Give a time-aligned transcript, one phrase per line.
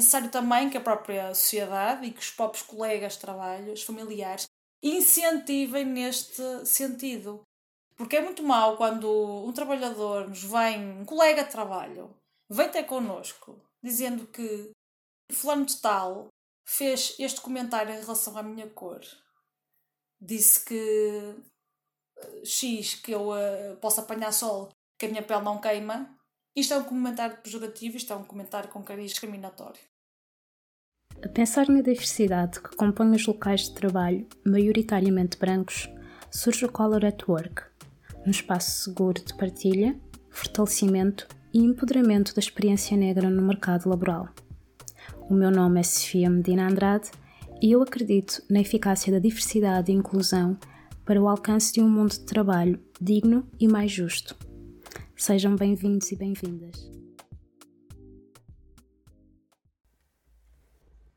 [0.00, 4.46] necessário também que a própria sociedade e que os próprios colegas de trabalho, os familiares,
[4.82, 7.42] incentivem neste sentido.
[7.96, 9.08] Porque é muito mau quando
[9.46, 12.16] um trabalhador nos vem, um colega de trabalho,
[12.48, 14.72] vem ter connosco dizendo que
[15.32, 16.28] fulano de tal
[16.66, 19.00] fez este comentário em relação à minha cor.
[20.20, 21.34] Disse que
[22.18, 26.14] eh, X, que eu uh, posso apanhar sol, que a minha pele não queima.
[26.54, 29.80] Isto é um comentário pejorativo, isto é um comentário com cariz discriminatório.
[31.22, 35.86] A pensar na diversidade que compõe os locais de trabalho, maioritariamente brancos,
[36.30, 37.62] surge o Color at Work,
[38.26, 44.30] um espaço seguro de partilha, fortalecimento e empoderamento da experiência negra no mercado laboral.
[45.28, 47.10] O meu nome é Sofia Medina Andrade
[47.60, 50.56] e eu acredito na eficácia da diversidade e inclusão
[51.04, 54.34] para o alcance de um mundo de trabalho digno e mais justo.
[55.14, 56.99] Sejam bem-vindos e bem-vindas.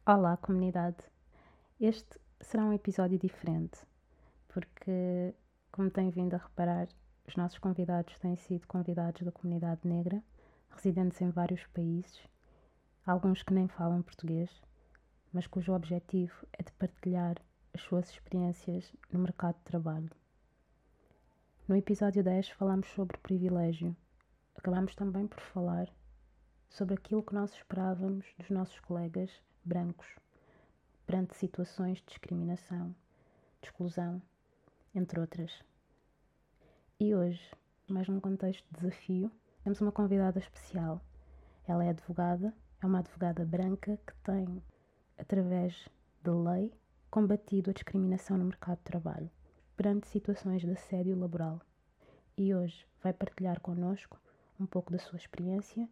[0.05, 0.97] Olá, comunidade.
[1.79, 3.79] Este será um episódio diferente,
[4.49, 5.33] porque,
[5.71, 6.89] como têm vindo a reparar,
[7.25, 10.21] os nossos convidados têm sido convidados da comunidade negra,
[10.71, 12.19] residentes em vários países,
[13.05, 14.51] alguns que nem falam português,
[15.31, 17.37] mas cujo objetivo é de partilhar
[17.73, 20.11] as suas experiências no mercado de trabalho.
[21.65, 23.95] No episódio 10 falamos sobre privilégio.
[24.53, 25.89] Acabamos também por falar
[26.67, 29.31] sobre aquilo que nós esperávamos dos nossos colegas
[29.63, 30.07] brancos
[31.05, 32.95] perante situações de discriminação,
[33.61, 34.21] de exclusão,
[34.95, 35.63] entre outras.
[36.99, 37.41] E hoje,
[37.87, 39.31] mais num contexto de desafio,
[39.63, 41.01] temos uma convidada especial.
[41.67, 44.61] Ela é advogada, é uma advogada branca que tem,
[45.17, 45.87] através
[46.23, 46.73] de lei,
[47.09, 49.29] combatido a discriminação no mercado de trabalho,
[49.75, 51.61] perante situações de assédio laboral.
[52.37, 54.19] E hoje vai partilhar connosco
[54.59, 55.87] um pouco da sua experiência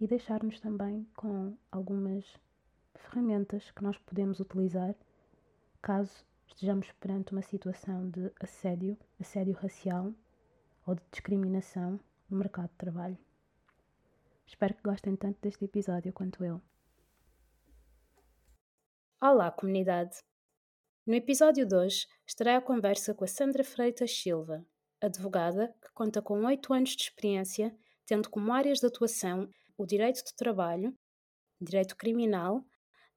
[0.00, 2.24] e deixar-nos também com algumas
[3.00, 4.94] ferramentas que nós podemos utilizar
[5.82, 10.12] caso estejamos perante uma situação de assédio, assédio racial
[10.86, 11.98] ou de discriminação
[12.28, 13.18] no mercado de trabalho.
[14.46, 16.60] Espero que gostem tanto deste episódio quanto eu.
[19.20, 20.18] Olá, comunidade!
[21.06, 24.64] No episódio de hoje estarei à conversa com a Sandra Freitas Silva,
[25.00, 29.48] advogada que conta com oito anos de experiência, tendo como áreas de atuação
[29.78, 30.94] o direito do trabalho,
[31.60, 32.64] direito criminal,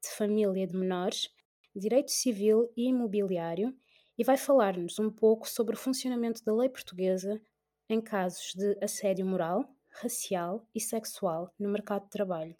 [0.04, 1.28] de família de menores,
[1.74, 3.76] direito civil e imobiliário
[4.16, 7.40] e vai falar-nos um pouco sobre o funcionamento da lei portuguesa
[7.88, 12.56] em casos de assédio moral, racial e sexual no mercado de trabalho.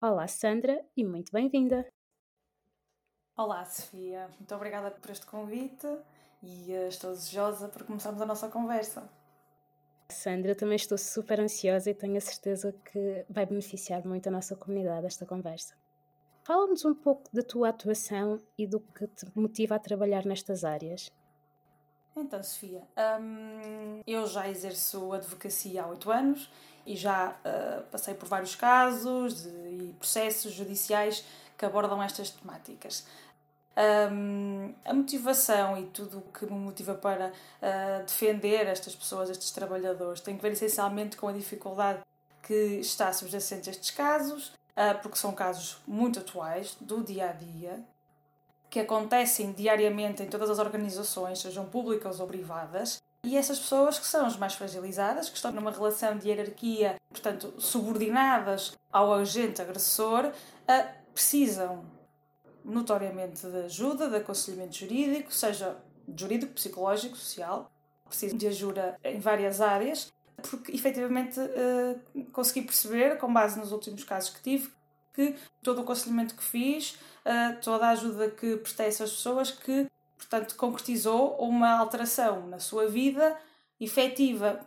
[0.00, 1.86] Olá, Sandra, e muito bem-vinda!
[3.36, 5.86] Olá, Sofia, muito obrigada por este convite
[6.42, 9.10] e uh, estou desejosa por começarmos a nossa conversa.
[10.08, 14.54] Sandra, também estou super ansiosa e tenho a certeza que vai beneficiar muito a nossa
[14.54, 15.74] comunidade esta conversa.
[16.46, 21.10] Fala-nos um pouco da tua atuação e do que te motiva a trabalhar nestas áreas.
[22.16, 22.82] Então, Sofia,
[23.20, 26.48] hum, eu já exerço advocacia há oito anos
[26.86, 31.24] e já uh, passei por vários casos de, e processos judiciais
[31.58, 33.04] que abordam estas temáticas.
[33.76, 39.50] Um, a motivação e tudo o que me motiva para uh, defender estas pessoas, estes
[39.50, 42.02] trabalhadores, tem que ver essencialmente com a dificuldade
[42.40, 44.52] que está subjacente a estes casos,
[45.00, 47.84] porque são casos muito atuais, do dia a dia,
[48.68, 54.06] que acontecem diariamente em todas as organizações, sejam públicas ou privadas, e essas pessoas que
[54.06, 60.30] são as mais fragilizadas, que estão numa relação de hierarquia, portanto, subordinadas ao agente agressor,
[61.12, 61.84] precisam
[62.64, 65.76] notoriamente de ajuda, de aconselhamento jurídico, seja
[66.16, 67.70] jurídico, psicológico, social,
[68.04, 70.12] precisam de ajuda em várias áreas,
[70.46, 71.40] porque efetivamente
[72.32, 74.70] consegui perceber, com base nos últimos casos que tive,
[75.14, 79.50] que todo o aconselhamento que fiz uh, toda a ajuda que prestei a essas pessoas
[79.50, 79.86] que,
[80.16, 83.36] portanto, concretizou uma alteração na sua vida
[83.80, 84.60] efetiva,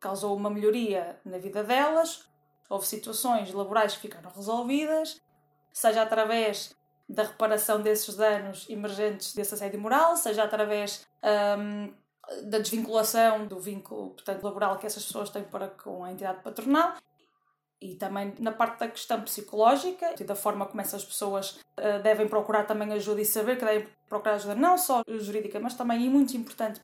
[0.00, 2.26] causou uma melhoria na vida delas,
[2.68, 5.20] houve situações laborais que ficaram resolvidas,
[5.72, 6.74] seja através
[7.08, 11.06] da reparação desses danos emergentes desse assédio moral, seja através
[11.58, 11.92] um,
[12.44, 16.94] da desvinculação do vínculo portanto, laboral que essas pessoas têm para com a entidade patronal
[17.80, 22.26] e também na parte da questão psicológica e da forma como essas pessoas uh, devem
[22.26, 26.08] procurar também ajuda e saber que devem procurar ajuda não só jurídica, mas também e
[26.08, 26.80] muito importante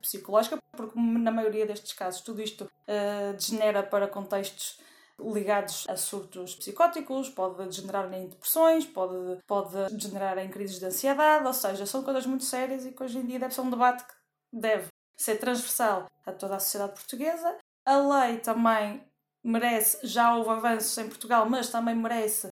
[0.00, 4.80] psicológica, porque na maioria destes casos tudo isto uh, degenera para contextos
[5.22, 11.46] ligados a surtos psicóticos, pode degenerar em depressões, pode, pode degenerar em crises de ansiedade,
[11.46, 14.04] ou seja, são coisas muito sérias e que hoje em dia deve ser um debate
[14.04, 14.19] que
[14.52, 17.56] deve ser transversal a toda a sociedade portuguesa.
[17.84, 19.02] A lei também
[19.44, 22.48] merece, já houve avanços em Portugal, mas também merece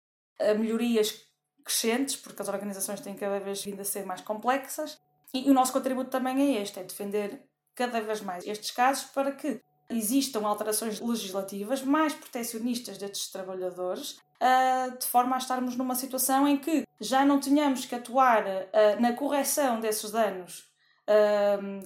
[0.57, 1.29] melhorias
[1.63, 4.97] crescentes, porque as organizações têm cada vez vindo a ser mais complexas.
[5.33, 7.43] E o nosso contributo também é este: é defender
[7.75, 14.97] cada vez mais estes casos para que existam alterações legislativas mais protecionistas destes trabalhadores, uh,
[14.97, 19.13] de forma a estarmos numa situação em que já não tenhamos que atuar uh, na
[19.13, 20.68] correção desses danos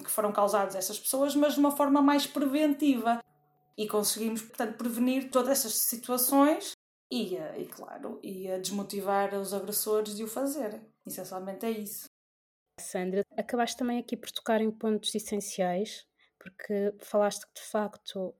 [0.02, 3.22] que foram causados a essas pessoas, mas de uma forma mais preventiva.
[3.76, 6.72] E conseguimos, portanto, prevenir todas essas situações
[7.10, 10.80] e, e claro, e desmotivar os agressores de o fazerem.
[11.06, 12.04] Essencialmente é isso.
[12.80, 16.06] Sandra, acabaste também aqui por tocar em pontos essenciais
[16.44, 18.34] porque falaste que de facto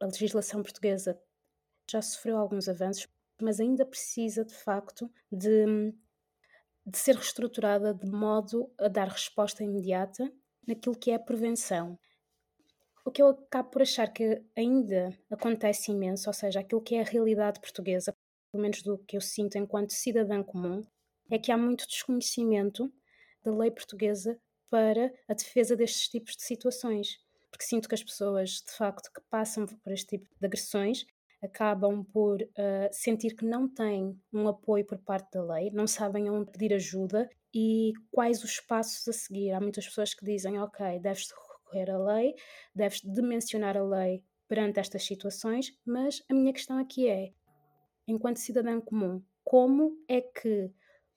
[0.00, 1.18] a legislação portuguesa
[1.90, 3.08] já sofreu alguns avanços,
[3.40, 5.94] mas ainda precisa de facto de,
[6.86, 10.32] de ser reestruturada de modo a dar resposta imediata
[10.66, 11.98] naquilo que é a prevenção.
[13.04, 17.00] O que eu acabo por achar que ainda acontece imenso, ou seja, aquilo que é
[17.00, 18.14] a realidade portuguesa,
[18.50, 20.82] pelo menos do que eu sinto enquanto cidadã comum,
[21.30, 22.92] é que há muito desconhecimento
[23.42, 24.38] da lei portuguesa
[24.70, 27.18] para a defesa destes tipos de situações
[27.56, 31.06] porque sinto que as pessoas, de facto, que passam por este tipo de agressões
[31.46, 36.30] acabam por uh, sentir que não têm um apoio por parte da lei, não sabem
[36.30, 39.52] onde pedir ajuda e quais os passos a seguir.
[39.52, 42.34] Há muitas pessoas que dizem, ok, deves recorrer à lei,
[42.74, 47.32] deves dimensionar a lei perante estas situações, mas a minha questão aqui é,
[48.06, 50.70] enquanto cidadão comum, como é que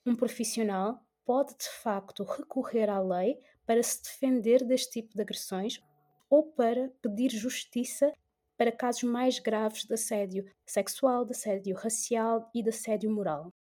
[0.06, 5.80] um profissional pode de facto recorrer à lei para se defender deste tipo de agressões
[6.30, 8.12] ou para pedir justiça
[8.60, 13.54] para casos mais graves de assédio sexual, de assédio racial e de assédio moral.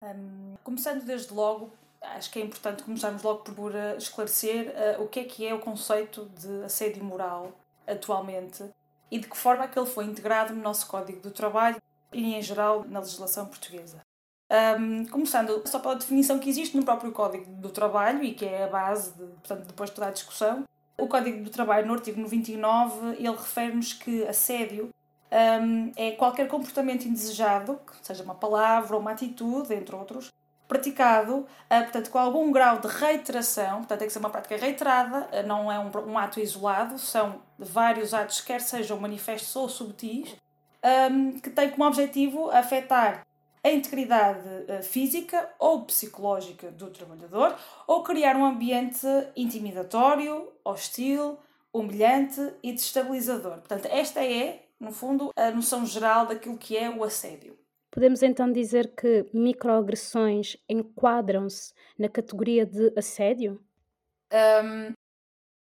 [0.00, 5.08] Um, começando desde logo, acho que é importante começarmos logo por uh, esclarecer uh, o
[5.08, 7.52] que é que é o conceito de assédio moral
[7.88, 8.70] atualmente
[9.10, 11.82] e de que forma é que ele foi integrado no nosso Código do Trabalho
[12.12, 14.00] e, em geral, na legislação portuguesa.
[14.78, 18.62] Um, começando só pela definição que existe no próprio Código do Trabalho e que é
[18.62, 20.64] a base, de, portanto, depois de toda a discussão,
[20.98, 24.90] o Código do Trabalho, no artigo 99, ele refere-nos que assédio
[25.30, 30.30] um, é qualquer comportamento indesejado, seja uma palavra ou uma atitude, entre outros,
[30.66, 35.28] praticado, uh, portanto, com algum grau de reiteração, portanto, tem que ser uma prática reiterada,
[35.32, 40.36] uh, não é um, um, ato isolado, são vários atos, quer sejam manifestos ou subtis,
[41.10, 43.22] um, que têm como objetivo afetar
[43.62, 47.56] a integridade eh, física ou psicológica do trabalhador
[47.86, 49.06] ou criar um ambiente
[49.36, 51.38] intimidatório, hostil,
[51.72, 53.58] humilhante e destabilizador.
[53.58, 57.58] Portanto, esta é, no fundo, a noção geral daquilo que é o assédio.
[57.90, 63.60] Podemos então dizer que microagressões enquadram-se na categoria de assédio?
[64.32, 64.92] Um,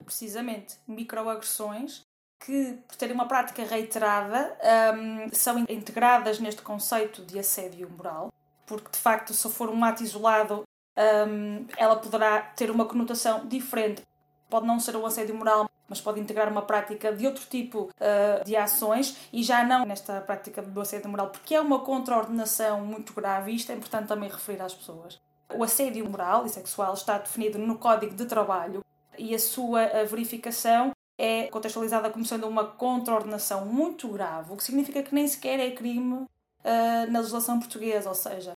[0.04, 2.05] precisamente, microagressões
[2.38, 4.56] que, por terem uma prática reiterada,
[4.94, 8.32] um, são integradas neste conceito de assédio moral,
[8.66, 10.64] porque de facto, se for um ato isolado,
[10.96, 14.02] um, ela poderá ter uma conotação diferente.
[14.48, 18.44] Pode não ser um assédio moral, mas pode integrar uma prática de outro tipo uh,
[18.44, 23.12] de ações e já não nesta prática do assédio moral, porque é uma contraordenação muito
[23.12, 25.18] grave e isto é importante também referir às pessoas.
[25.54, 28.84] O assédio moral e sexual está definido no Código de Trabalho
[29.16, 35.02] e a sua verificação é contextualizada como sendo uma contraordenação muito grave, o que significa
[35.02, 38.52] que nem sequer é crime uh, na legislação portuguesa, ou seja,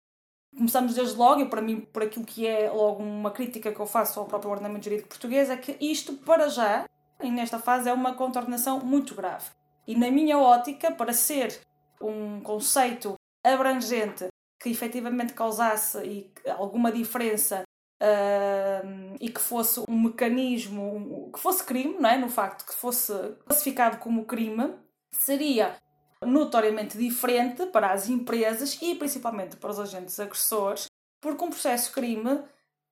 [0.56, 3.86] começamos desde logo, e para mim, por aquilo que é logo uma crítica que eu
[3.86, 6.84] faço ao próprio ordenamento jurídico português, é que isto, para já,
[7.22, 9.46] e nesta fase, é uma contraordenação muito grave.
[9.86, 11.60] E na minha ótica, para ser
[12.00, 14.26] um conceito abrangente
[14.60, 17.62] que efetivamente causasse alguma diferença
[18.00, 22.16] Uh, e que fosse um mecanismo, que fosse crime, não é?
[22.16, 23.12] no facto que fosse
[23.44, 24.72] classificado como crime,
[25.12, 25.76] seria
[26.24, 30.86] notoriamente diferente para as empresas e principalmente para os agentes agressores,
[31.20, 32.42] porque um processo crime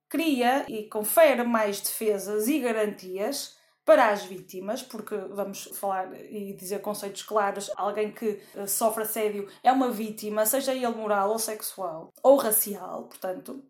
[0.09, 6.81] cria e confere mais defesas e garantias para as vítimas, porque vamos falar e dizer
[6.81, 12.11] conceitos claros, alguém que eh, sofre assédio é uma vítima, seja ele moral ou sexual
[12.21, 13.63] ou racial, portanto,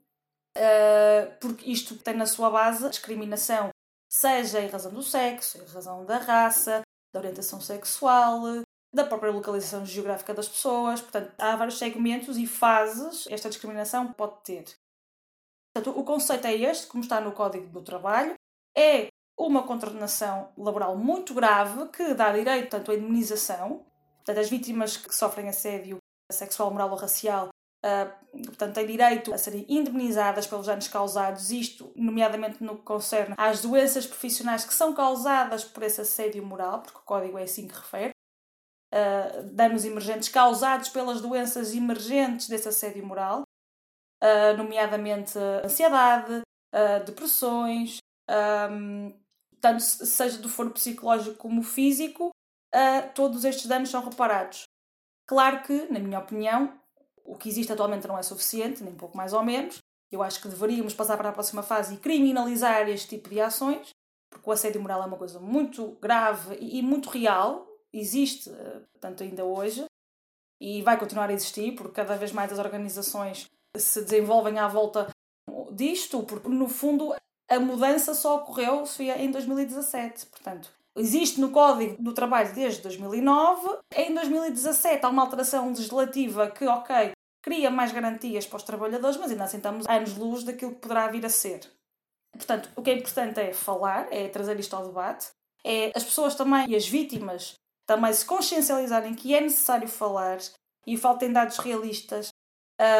[1.39, 3.69] porque isto tem na sua base discriminação,
[4.09, 6.81] seja em razão do sexo, em razão da raça,
[7.13, 8.41] da orientação sexual,
[8.93, 11.01] da própria localização geográfica das pessoas.
[11.01, 14.65] Portanto, há vários segmentos e fases esta discriminação pode ter.
[15.73, 18.33] Portanto, o conceito é este, como está no Código do Trabalho,
[18.75, 23.85] é uma contraordenação laboral muito grave que dá direito tanto à indemnização,
[24.17, 25.97] portanto, as vítimas que sofrem assédio
[26.31, 27.49] sexual, moral ou racial
[27.85, 33.35] Uh, portanto, têm direito a serem indemnizadas pelos danos causados, isto, nomeadamente no que concerne
[33.37, 37.67] às doenças profissionais que são causadas por esse assédio moral, porque o código é assim
[37.67, 38.11] que refere.
[38.93, 43.43] uh, danos emergentes causados pelas doenças emergentes desse assédio moral,
[44.23, 46.41] uh, nomeadamente ansiedade,
[47.05, 47.97] depressões,
[48.69, 49.11] um,
[49.59, 52.29] tanto seja do foro psicológico como físico,
[53.15, 54.63] todos estes danos são reparados.
[55.25, 56.79] Claro que, na minha opinião,
[57.27, 59.79] o que existe atualmente não é suficiente, nem pouco mais ou menos.
[60.09, 63.89] Eu acho que deveríamos passar para a próxima fase e criminalizar este tipo de ações,
[64.31, 68.49] porque o assédio moral é uma coisa muito grave e muito real, existe,
[68.93, 69.85] portanto, ainda hoje,
[70.61, 75.09] e vai continuar a existir, porque cada vez mais as organizações se desenvolvem à volta
[75.71, 77.13] disto, porque no fundo
[77.49, 78.83] a mudança só ocorreu
[79.17, 80.25] em 2017.
[80.27, 83.79] Portanto, existe no Código do Trabalho desde 2009.
[83.95, 87.11] Em 2017 há uma alteração legislativa que, ok,
[87.47, 91.25] cria mais garantias para os trabalhadores, mas ainda assim estamos anos-luz daquilo que poderá vir
[91.25, 91.61] a ser.
[92.33, 95.29] Portanto, o que é importante é falar, é trazer isto ao debate,
[95.65, 97.53] é as pessoas também e as vítimas
[97.85, 100.39] também se consciencializarem que é necessário falar
[100.85, 102.27] e faltem dados realistas.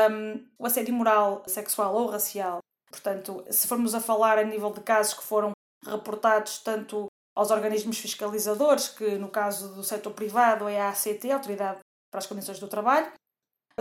[0.10, 2.60] Um, o assédio moral, sexual ou racial.
[2.90, 5.52] Portanto, se formos a falar a nível de casos que foram
[5.86, 11.36] reportados tanto aos organismos fiscalizadores, que no caso do setor privado é a ACT, a
[11.36, 13.12] Autoridade para as Condições do Trabalho,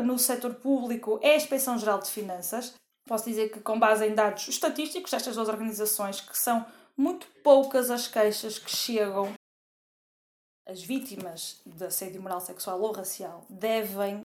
[0.02, 2.74] no setor público é a Inspeção Geral de Finanças.
[3.06, 7.90] Posso dizer que, com base em dados estatísticos destas duas organizações, que são muito poucas
[7.90, 9.32] as queixas que chegam
[10.66, 14.20] as vítimas de assédio moral sexual ou racial devem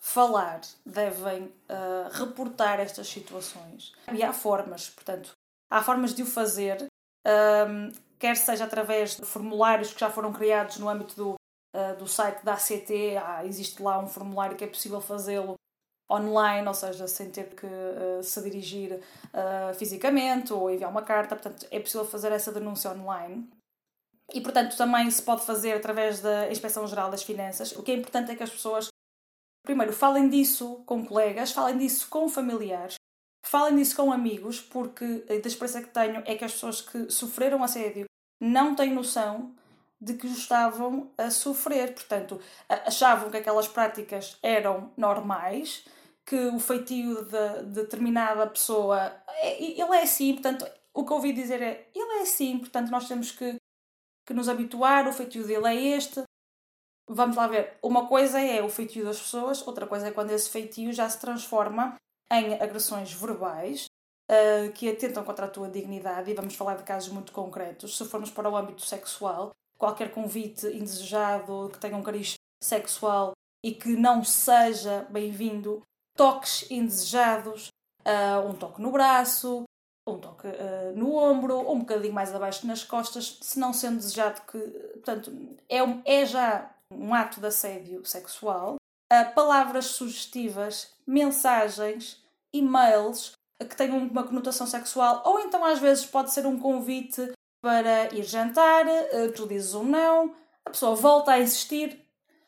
[0.00, 3.92] falar, devem uh, reportar estas situações.
[4.12, 5.32] E há formas, portanto,
[5.70, 6.86] há formas de o fazer,
[7.24, 11.35] um, quer seja através de formulários que já foram criados no âmbito do,
[11.76, 12.90] uh, do site da ACT,
[13.44, 15.54] existe lá um formulário que é possível fazê-lo
[16.10, 21.36] online, ou seja, sem ter que uh, se dirigir uh, fisicamente ou enviar uma carta,
[21.36, 23.48] portanto, é possível fazer essa denúncia online.
[24.32, 27.72] E, portanto, também se pode fazer através da Inspeção Geral das Finanças.
[27.72, 28.88] O que é importante é que as pessoas,
[29.64, 32.94] primeiro, falem disso com colegas, falem disso com familiares,
[33.44, 37.62] falem disso com amigos, porque a experiência que tenho é que as pessoas que sofreram
[37.62, 38.06] assédio
[38.40, 39.54] não têm noção
[40.00, 41.94] de que estavam a sofrer.
[41.94, 45.84] Portanto, achavam que aquelas práticas eram normais,
[46.24, 51.32] que o feitio de, de determinada pessoa, é, ele é assim, portanto, o que ouvi
[51.32, 53.56] dizer é, ele é assim, portanto, nós temos que
[54.26, 56.22] que nos habituar, o feitio dele é este.
[57.08, 57.78] Vamos lá ver.
[57.80, 61.20] Uma coisa é o feitio das pessoas, outra coisa é quando esse feitio já se
[61.20, 61.94] transforma
[62.32, 63.86] em agressões verbais
[64.28, 66.30] uh, que atentam contra a tua dignidade.
[66.30, 67.96] E vamos falar de casos muito concretos.
[67.96, 73.32] Se formos para o âmbito sexual, qualquer convite indesejado que tenha um cariz sexual
[73.64, 75.82] e que não seja bem-vindo,
[76.16, 77.68] toques indesejados,
[78.06, 79.64] uh, um toque no braço,
[80.06, 83.98] um toque uh, no ombro, ou um bocadinho mais abaixo nas costas, se não sendo
[83.98, 85.32] desejado que, portanto,
[85.68, 88.76] é, um, é já um ato de assédio sexual.
[89.12, 96.32] Uh, palavras sugestivas, mensagens, e-mails que tenham uma conotação sexual, ou então às vezes pode
[96.32, 97.32] ser um convite
[97.66, 102.00] para ir jantar, uh, tu dizes um não, a pessoa volta a insistir,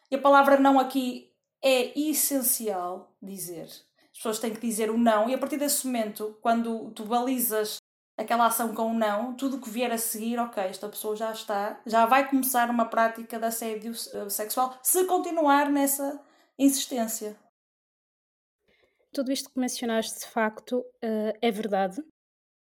[0.08, 3.68] e a palavra não aqui é essencial dizer
[4.12, 7.76] as pessoas têm que dizer o não, e a partir desse momento, quando tu balizas
[8.16, 11.80] aquela ação com o não, tudo que vier a seguir, ok, esta pessoa já está,
[11.86, 16.20] já vai começar uma prática de assédio eh, sexual, se continuar nessa
[16.58, 17.36] insistência.
[19.12, 22.02] Tudo isto que mencionaste de facto uh, é verdade,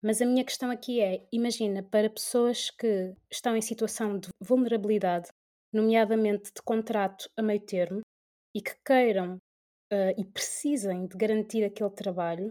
[0.04, 5.30] mas a minha questão aqui é: imagina, para pessoas que estão em situação de vulnerabilidade,
[5.72, 8.02] nomeadamente de contrato a meio termo,
[8.54, 9.36] e que queiram
[9.90, 12.48] uh, e precisem de garantir aquele trabalho,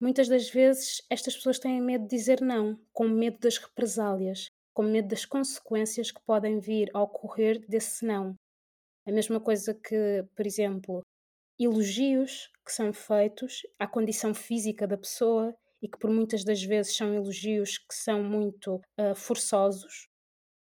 [0.00, 4.84] muitas das vezes estas pessoas têm medo de dizer não, com medo das represálias, com
[4.84, 8.36] medo das consequências que podem vir a ocorrer desse não.
[9.04, 11.02] A mesma coisa que, por exemplo,
[11.58, 15.52] elogios que são feitos à condição física da pessoa
[15.82, 20.08] e que por muitas das vezes são elogios que são muito uh, forçosos,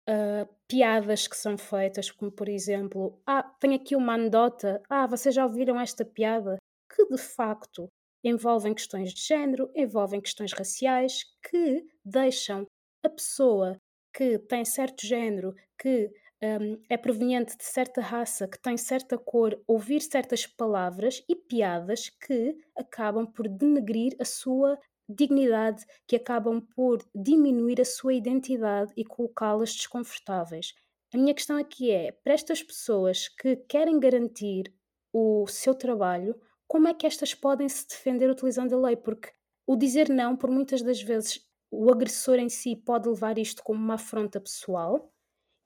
[0.10, 5.36] uh, piadas que são feitas, como por exemplo, ah, tem aqui uma anedota, ah, vocês
[5.36, 6.58] já ouviram esta piada?
[6.94, 7.90] Que de facto
[8.24, 12.66] envolvem questões de género, envolvem questões raciais, que deixam
[13.04, 13.78] a pessoa
[14.14, 16.12] que tem certo género, que
[16.44, 22.10] um, é proveniente de certa raça, que tem certa cor, ouvir certas palavras e piadas
[22.10, 24.78] que acabam por denegrir a sua
[25.16, 30.74] dignidade que acabam por diminuir a sua identidade e colocá-las desconfortáveis.
[31.14, 34.74] A minha questão aqui é: para estas pessoas que querem garantir
[35.14, 38.96] o seu trabalho, como é que estas podem se defender utilizando a lei?
[38.96, 39.30] Porque
[39.68, 43.80] o dizer não, por muitas das vezes, o agressor em si pode levar isto como
[43.80, 45.12] uma afronta pessoal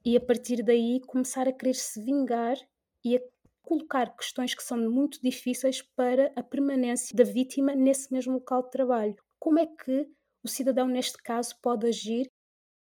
[0.03, 2.57] e a partir daí começar a querer se vingar
[3.03, 3.21] e a
[3.63, 8.71] colocar questões que são muito difíceis para a permanência da vítima nesse mesmo local de
[8.71, 9.24] trabalho.
[9.45, 10.09] Como é que
[10.43, 12.31] o cidadão, neste caso, pode agir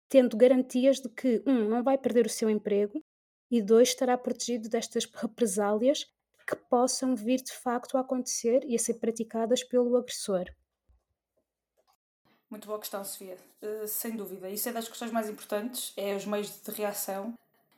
[0.08, 3.04] tendo garantias de que, um, não vai perder o seu emprego
[3.50, 6.06] e, dois, estará protegido destas represálias
[6.46, 10.46] que possam vir de facto a acontecer e a ser praticadas pelo agressor?
[12.48, 13.40] Muito boa questão, Sofia.
[13.60, 14.48] Uh, sem dúvida.
[14.48, 17.34] Isso é das questões mais importantes, é os meios de reação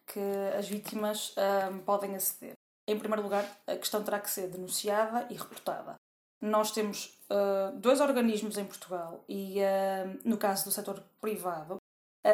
[0.08, 0.20] que
[0.60, 2.52] as vítimas uh, podem aceder.
[2.86, 5.96] Em primeiro lugar, a questão terá que ser denunciada e reportada.
[6.44, 9.60] Nós temos uh, dois organismos em Portugal e,
[10.26, 11.78] no caso do setor privado,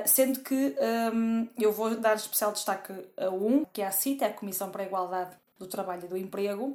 [0.07, 0.75] sendo que
[1.13, 4.81] um, eu vou dar especial destaque a um, que é a CITA, a Comissão para
[4.81, 6.73] a Igualdade do Trabalho e do Emprego.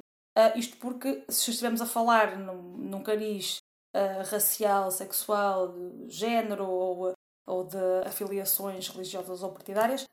[0.55, 3.59] isto porque, se estivermos a falar num, num cariz
[3.95, 5.73] uh, racial, sexual,
[6.07, 7.13] género ou,
[7.45, 10.05] ou de afiliações religiosas ou partidárias.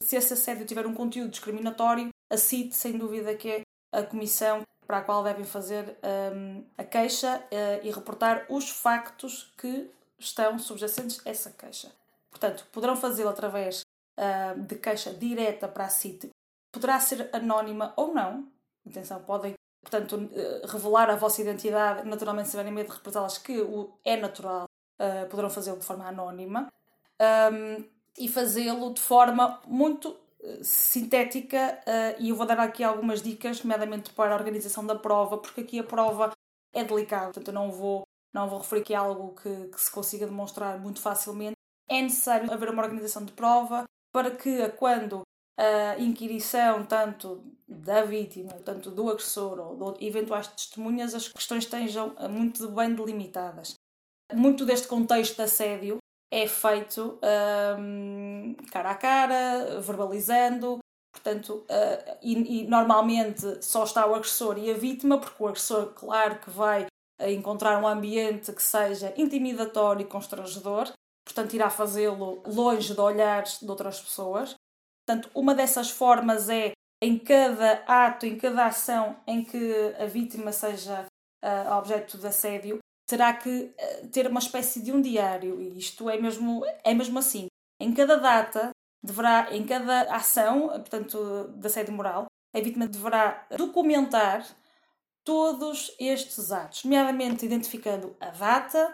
[0.00, 3.62] Se esse assédio tiver um conteúdo discriminatório, a CIT, sem dúvida, que é
[3.92, 5.96] a comissão para a qual devem fazer
[6.34, 11.90] um, a queixa uh, e reportar os factos que estão subjacentes a essa queixa.
[12.30, 13.82] Portanto, poderão fazê-lo através
[14.18, 16.30] uh, de queixa direta para a CIT.
[16.72, 18.48] Poderá ser anónima ou não.
[18.86, 23.54] Atenção, podem portanto, eh, revelar a vossa identidade, naturalmente, se tiverem medo de represá-las, que
[24.04, 26.72] é natural, uh, poderão fazê-lo de forma anónima
[27.52, 27.84] um,
[28.18, 30.23] e fazê-lo de forma muito eh,
[30.62, 31.80] sintética.
[31.86, 35.62] Uh, e eu vou dar aqui algumas dicas, nomeadamente para a organização da prova, porque
[35.62, 36.32] aqui a prova
[36.72, 40.26] é delicada, portanto, eu não vou, não vou referir é algo que, que se consiga
[40.26, 41.54] demonstrar muito facilmente.
[41.88, 45.22] É necessário haver uma organização de prova para que, quando
[45.56, 52.14] a inquirição tanto da vítima, tanto do agressor ou de eventuais testemunhas, as questões estejam
[52.28, 53.74] muito bem delimitadas.
[54.32, 55.98] Muito deste contexto de assédio
[56.34, 57.16] é feito
[57.78, 60.78] um, cara a cara, verbalizando,
[61.12, 65.92] portanto, uh, e, e, normalmente só está o agressor e a vítima, porque o agressor,
[65.94, 66.86] claro que vai
[67.20, 70.90] encontrar um ambiente que seja intimidatório e constrangedor,
[71.24, 74.56] portanto, irá fazê-lo longe de olhares de outras pessoas.
[75.06, 80.50] Portanto, uma dessas formas é em cada ato, em cada ação em que a vítima
[80.50, 81.06] seja
[81.44, 85.60] uh, objeto de assédio, terá que uh, ter uma espécie de um diário.
[85.60, 87.46] E isto é mesmo, é mesmo assim.
[87.80, 88.70] Em cada data,
[89.02, 94.46] deverá, em cada ação, portanto, de assédio moral, a vítima deverá documentar
[95.24, 98.92] todos estes atos, nomeadamente identificando a data,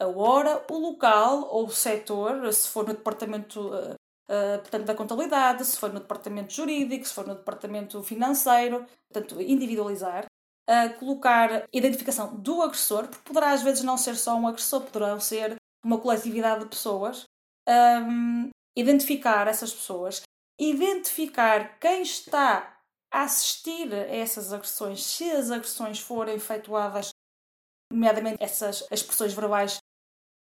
[0.00, 3.94] a hora, o local ou o setor, se for no departamento uh,
[4.28, 9.40] uh, portanto, da contabilidade, se for no departamento jurídico, se for no departamento financeiro, portanto,
[9.40, 10.26] individualizar.
[10.68, 15.18] Uh, colocar identificação do agressor, porque poderá às vezes não ser só um agressor, poderão
[15.18, 17.24] ser uma coletividade de pessoas.
[17.66, 20.22] Um, identificar essas pessoas,
[20.58, 22.78] identificar quem está
[23.12, 27.10] a assistir a essas agressões, se as agressões forem efetuadas,
[27.90, 29.78] nomeadamente essas expressões verbais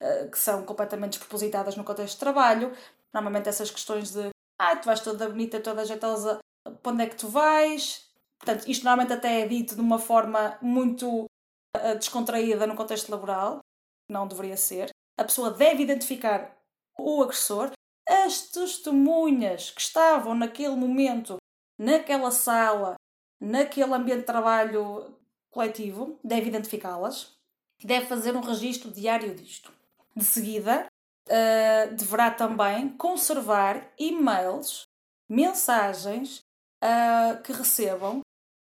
[0.03, 2.77] uh, que são completamente despropositadas no contexto de trabalho,
[3.13, 6.39] Normalmente essas questões de ah, tu vais toda bonita, toda jeitosa,
[6.83, 8.08] para onde é que tu vais?
[8.39, 13.61] Portanto, isto normalmente até é dito de uma forma muito uh, descontraída no contexto laboral,
[14.09, 14.91] não deveria ser.
[15.19, 16.57] A pessoa deve identificar
[16.99, 17.73] o agressor,
[18.09, 21.37] as testemunhas que estavam naquele momento,
[21.79, 22.95] naquela sala,
[23.41, 25.15] naquele ambiente de trabalho
[25.51, 27.37] coletivo, deve identificá-las,
[27.83, 29.73] deve fazer um registro diário disto.
[30.15, 30.87] De seguida,
[31.29, 34.85] uh, deverá também conservar e-mails,
[35.29, 36.41] mensagens
[36.83, 38.21] uh, que recebam,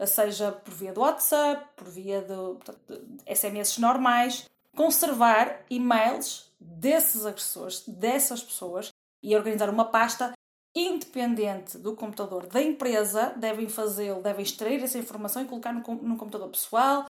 [0.05, 7.83] seja por via do WhatsApp, por via de, de SMS normais, conservar e-mails desses agressores,
[7.87, 8.89] dessas pessoas
[9.23, 10.33] e organizar uma pasta
[10.75, 16.49] independente do computador da empresa, devem fazê-lo, devem extrair essa informação e colocar no, computador
[16.49, 17.05] pessoal,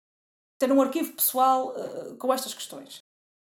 [0.60, 2.99] ter um arquivo pessoal uh, com estas questões.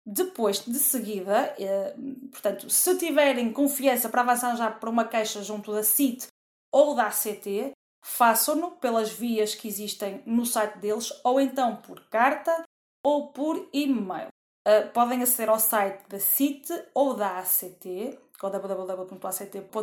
[0.05, 1.95] Depois, de seguida, eh,
[2.33, 6.27] portanto, se tiverem confiança para avançar já para uma queixa junto da CIT
[6.73, 12.65] ou da ACT, façam-no pelas vias que existem no site deles ou então por carta
[13.03, 14.29] ou por e-mail.
[14.67, 19.79] Uh, podem aceder ao site da CIT ou da ACT, www.act.pt,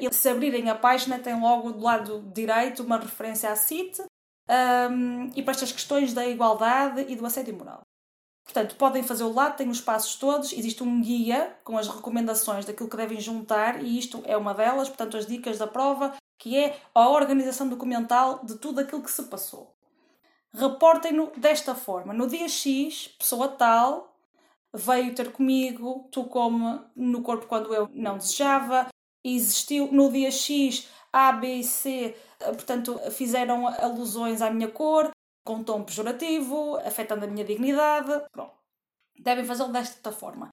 [0.00, 4.02] e se abrirem a página tem logo do lado direito uma referência à CIT
[4.90, 7.80] um, e para estas questões da igualdade e do assédio moral.
[8.44, 12.64] Portanto, podem fazer o lá, têm os passos todos, existe um guia com as recomendações
[12.64, 16.58] daquilo que devem juntar e isto é uma delas, portanto, as dicas da prova, que
[16.58, 19.72] é a organização documental de tudo aquilo que se passou.
[20.52, 24.12] Reportem-no desta forma: no dia X, pessoa tal
[24.74, 28.88] veio ter comigo, tocou-me no corpo quando eu não desejava,
[29.22, 35.12] existiu no dia X A, B e C, eh, portanto, fizeram alusões à minha cor,
[35.46, 38.20] com tom pejorativo, afetando a minha dignidade.
[38.32, 38.54] Pronto.
[39.16, 40.48] Devem fazê-lo desta forma.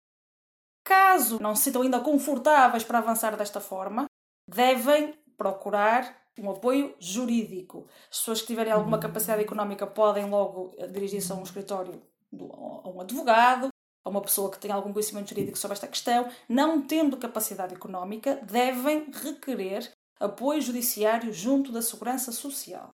[0.83, 4.05] Caso não se sintam ainda confortáveis para avançar desta forma,
[4.47, 7.87] devem procurar um apoio jurídico.
[8.11, 12.01] As pessoas que tiverem alguma capacidade económica podem logo dirigir-se a um escritório,
[12.33, 13.69] a um advogado,
[14.05, 16.29] a uma pessoa que tem algum conhecimento jurídico sobre esta questão.
[16.47, 22.89] Não tendo capacidade económica, devem requerer apoio judiciário junto da Segurança Social.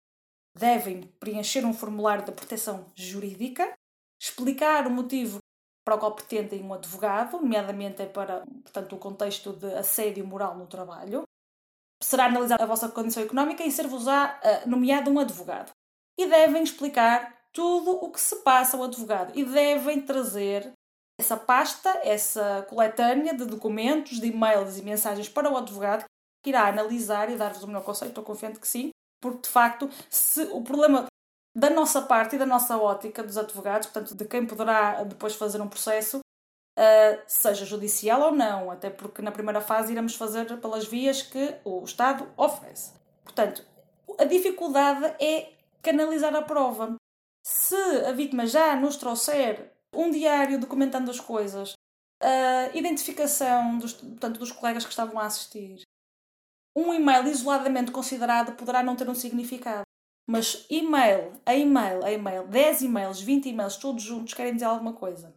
[0.59, 3.73] Devem preencher um formulário de proteção jurídica,
[4.21, 5.39] explicar o motivo
[5.85, 10.57] para o qual pretendem um advogado, nomeadamente é para portanto, o contexto de assédio moral
[10.57, 11.23] no trabalho.
[12.03, 15.71] Será analisada a vossa condição económica e ser-vos-á uh, nomeado um advogado.
[16.19, 20.73] E devem explicar tudo o que se passa ao advogado e devem trazer
[21.19, 26.05] essa pasta, essa coletânea de documentos, de e-mails e mensagens para o advogado
[26.43, 29.91] que irá analisar e dar-vos o melhor conceito, estou confiante que sim, porque de facto,
[30.09, 31.07] se o problema
[31.55, 35.61] da nossa parte e da nossa ótica dos advogados, portanto, de quem poderá depois fazer
[35.61, 36.21] um processo,
[36.81, 41.55] uh, seja judicial ou não, até porque na primeira fase iremos fazer pelas vias que
[41.65, 42.95] o Estado oferece.
[43.23, 43.65] Portanto,
[44.19, 46.97] a dificuldade é canalizar a prova.
[47.45, 51.75] Se a vítima já nos trouxer um diário documentando as coisas,
[52.23, 55.83] a identificação dos, portanto, dos colegas que estavam a assistir,
[56.77, 59.83] um e-mail isoladamente considerado poderá não ter um significado.
[60.29, 64.93] Mas e-mail, a e-mail, a e-mail, 10 e-mails, 20 e-mails, todos juntos querem dizer alguma
[64.93, 65.35] coisa.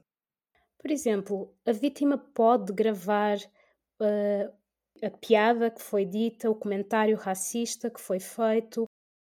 [0.84, 4.54] Por exemplo, a vítima pode gravar uh,
[5.02, 8.86] a piada que foi dita, o comentário racista que foi feito,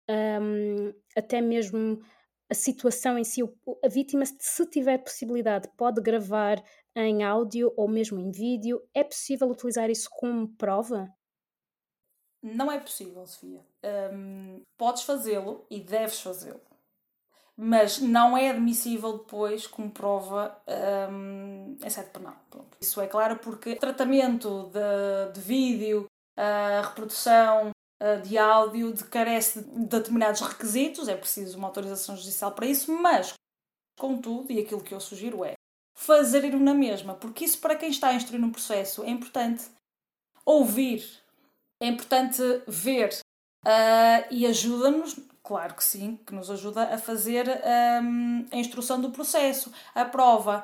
[0.09, 2.03] um, até mesmo
[2.51, 3.43] a situação em si.
[3.85, 6.57] A vítima, se tiver possibilidade, pode gravar
[6.97, 8.81] em áudio ou mesmo em vídeo.
[8.95, 11.07] É possível utilizar isso como prova?
[12.43, 13.61] Não é possível, Sofia.
[14.11, 16.72] Um, podes fazê-lo e deves fazê-lo.
[17.57, 20.57] Mas não é admissível depois como prova
[21.11, 22.35] um, em sede penal.
[22.51, 22.77] Pronto.
[22.81, 27.71] Isso é claro porque tratamento de, de vídeo, a reprodução
[28.25, 33.35] de áudio de, carece de determinados requisitos, é preciso uma autorização judicial para isso, mas,
[33.97, 35.53] contudo, e aquilo que eu sugiro é
[35.95, 39.71] fazer na mesma, porque isso para quem está a instruir um processo é importante
[40.45, 41.23] ouvir
[41.83, 43.11] é importante ver
[43.67, 47.47] uh, e ajuda-nos, claro que sim, que nos ajuda a fazer
[48.03, 50.63] um, a instrução do processo, a prova.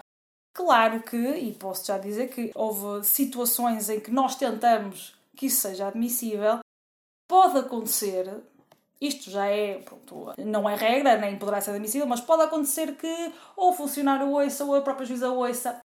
[0.54, 5.60] Claro que, e posso já dizer que houve situações em que nós tentamos que isso
[5.60, 6.58] seja admissível,
[7.28, 8.42] pode acontecer,
[9.00, 13.32] isto já é, pronto, não é regra, nem poderá ser admissível, mas pode acontecer que
[13.56, 15.78] ou o funcionário ouça ou a própria juíza ouça,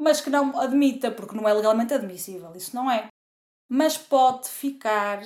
[0.00, 2.54] mas que não admita, porque não é legalmente admissível.
[2.54, 3.08] Isso não é
[3.68, 5.22] mas pode ficar,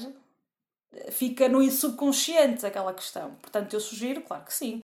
[1.11, 3.35] fica no subconsciente aquela questão.
[3.37, 4.81] Portanto, eu sugiro, claro que sim,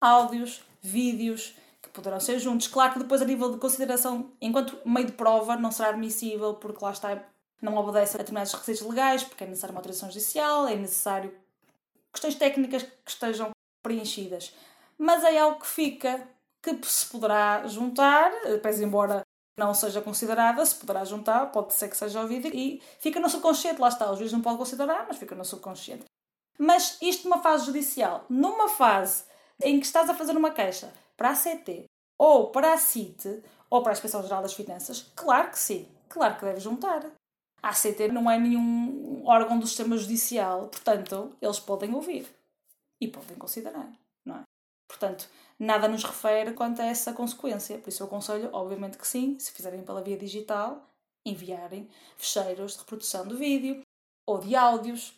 [0.00, 2.66] áudios, vídeos que poderão ser juntos.
[2.68, 6.84] Claro que depois, a nível de consideração, enquanto meio de prova, não será admissível, porque
[6.84, 7.22] lá está,
[7.60, 11.34] não obedece a determinados requisitos legais, porque é necessário uma autorização judicial, é necessário
[12.12, 13.50] questões técnicas que estejam
[13.82, 14.54] preenchidas.
[14.98, 16.28] Mas é algo que fica,
[16.62, 18.30] que se poderá juntar,
[18.62, 19.22] pese embora
[19.64, 23.80] não seja considerada, se poderá juntar, pode ser que seja ouvido e fica no subconsciente,
[23.80, 26.04] lá está, o juiz não pode considerar, mas fica no subconsciente.
[26.58, 29.24] Mas isto numa fase judicial, numa fase
[29.62, 31.84] em que estás a fazer uma queixa para a CT
[32.18, 36.36] ou para a CIT ou para a Inspeção Geral das Finanças, claro que sim, claro
[36.36, 37.04] que deve juntar.
[37.62, 42.26] A CT não é nenhum órgão do sistema judicial, portanto, eles podem ouvir
[43.00, 43.90] e podem considerar,
[44.24, 44.42] não é?
[44.88, 45.28] Portanto,
[45.62, 47.78] nada nos refere quanto a essa consequência.
[47.78, 50.84] Por isso eu aconselho, obviamente que sim, se fizerem pela via digital,
[51.24, 53.80] enviarem fecheiros de reprodução de vídeo
[54.26, 55.14] ou de áudios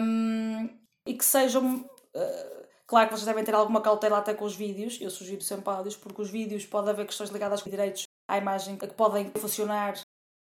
[0.00, 0.68] um,
[1.06, 1.76] e que sejam.
[2.14, 5.70] Uh, claro que vocês devem ter alguma cautela até com os vídeos, eu sugiro sempre
[5.70, 9.94] áudios, porque os vídeos pode haver questões ligadas aos direitos à imagem que podem funcionar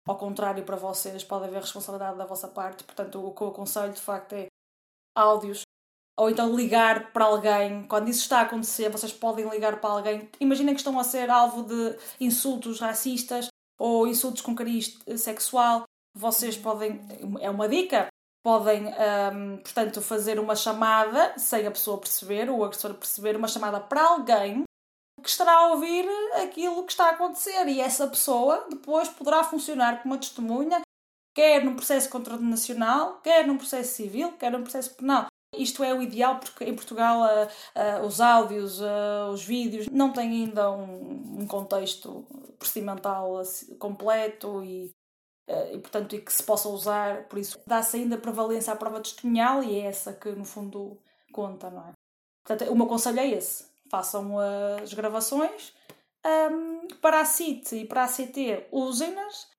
[0.08, 3.94] ao contrário para vocês, pode haver responsabilidade da vossa parte, portanto o que eu aconselho
[3.94, 4.48] de facto é
[5.16, 5.62] áudios
[6.18, 7.88] ou então ligar para alguém.
[7.88, 10.30] Quando isso está a acontecer, vocês podem ligar para alguém.
[10.40, 13.48] Imaginem que estão a ser alvo de insultos racistas
[13.80, 15.84] ou insultos com cariz sexual.
[16.16, 17.02] Vocês podem,
[17.40, 18.08] é uma dica,
[18.44, 23.48] podem, um, portanto, fazer uma chamada sem a pessoa perceber, ou o agressor perceber, uma
[23.48, 24.64] chamada para alguém
[25.22, 26.08] que estará a ouvir
[26.42, 30.82] aquilo que está a acontecer e essa pessoa depois poderá funcionar como uma testemunha,
[31.36, 35.28] quer num processo contranacional, quer num processo civil, quer num processo penal.
[35.54, 40.14] Isto é o ideal porque em Portugal uh, uh, os áudios, uh, os vídeos não
[40.14, 42.26] têm ainda um, um contexto
[42.58, 43.42] procedimental
[43.78, 44.94] completo e
[45.74, 49.62] e, portanto, e que se possa usar, por isso dá-se ainda prevalência à prova testemunhal
[49.62, 50.98] e é essa que, no fundo,
[51.34, 51.92] conta, não é?
[52.42, 54.38] Portanto, o meu conselho é esse: façam
[54.82, 55.74] as gravações
[56.26, 59.50] um, para a CIT e para a CT, usem-nas.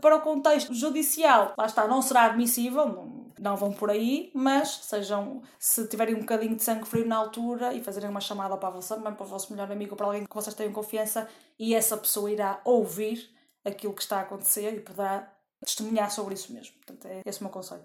[0.00, 4.68] Para o contexto judicial, lá está, não será admissível, não, não vão por aí, mas
[4.82, 8.68] sejam, se tiverem um bocadinho de sangue frio na altura e fazerem uma chamada para
[8.68, 11.26] a vossa mãe, para o vosso melhor amigo, para alguém que vocês tenham confiança
[11.58, 16.52] e essa pessoa irá ouvir aquilo que está a acontecer e poderá testemunhar sobre isso
[16.52, 16.74] mesmo.
[16.76, 17.84] Portanto, é esse o meu conselho.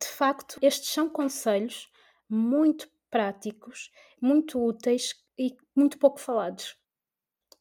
[0.00, 1.90] De facto, estes são conselhos
[2.28, 5.25] muito práticos, muito úteis
[5.76, 6.76] muito pouco falados.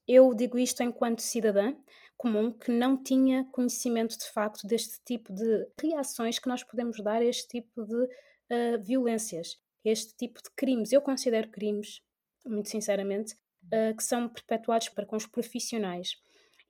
[0.08, 1.76] Eu digo isto enquanto cidadã
[2.18, 7.22] comum que não tinha conhecimento de facto deste tipo de reações que nós podemos dar
[7.22, 10.92] a este tipo de uh, violências, este tipo de crimes.
[10.92, 12.02] Eu considero crimes,
[12.46, 16.14] muito sinceramente, uh, que são perpetuados para com os profissionais.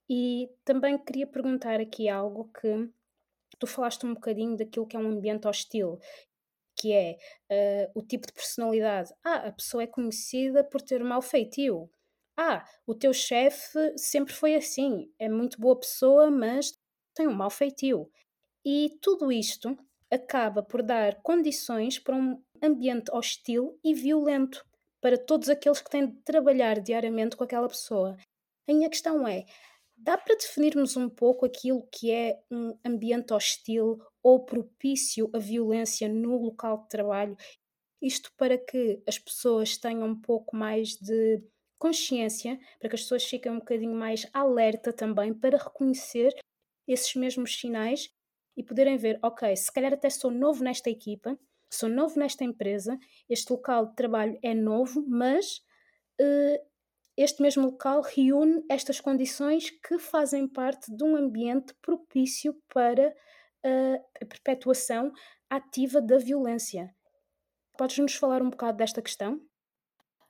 [0.10, 2.89] E também queria perguntar aqui algo que
[3.60, 5.99] tu falaste um bocadinho daquilo que é um ambiente hostil,
[6.75, 7.17] que é
[7.51, 9.13] uh, o tipo de personalidade.
[9.23, 11.89] Ah, a pessoa é conhecida por ter mau feitio.
[12.38, 16.73] Ah, o teu chefe sempre foi assim, é muito boa pessoa, mas
[17.13, 18.11] tem um mau feitio.
[18.65, 19.77] E tudo isto
[20.11, 24.65] acaba por dar condições para um ambiente hostil e violento
[25.01, 28.17] para todos aqueles que têm de trabalhar diariamente com aquela pessoa.
[28.67, 29.45] A minha questão é:
[29.95, 36.09] dá para definirmos um pouco aquilo que é um ambiente hostil ou propício à violência
[36.09, 37.38] no local de trabalho?
[38.01, 41.43] Isto para que as pessoas tenham um pouco mais de
[41.77, 46.33] consciência, para que as pessoas fiquem um bocadinho mais alerta também para reconhecer
[46.88, 48.09] esses mesmos sinais
[48.57, 51.38] e poderem ver, ok, se calhar até sou novo nesta equipa,
[51.71, 52.97] sou novo nesta empresa,
[53.29, 55.61] este local de trabalho é novo, mas
[56.19, 56.65] uh,
[57.15, 63.13] este mesmo local reúne estas condições que fazem parte de um ambiente propício para
[63.65, 65.12] a perpetuação
[65.49, 66.93] ativa da violência.
[67.78, 69.39] Podes-nos falar um bocado desta questão?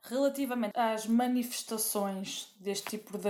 [0.04, 3.30] Relativamente às manifestações deste tipo de,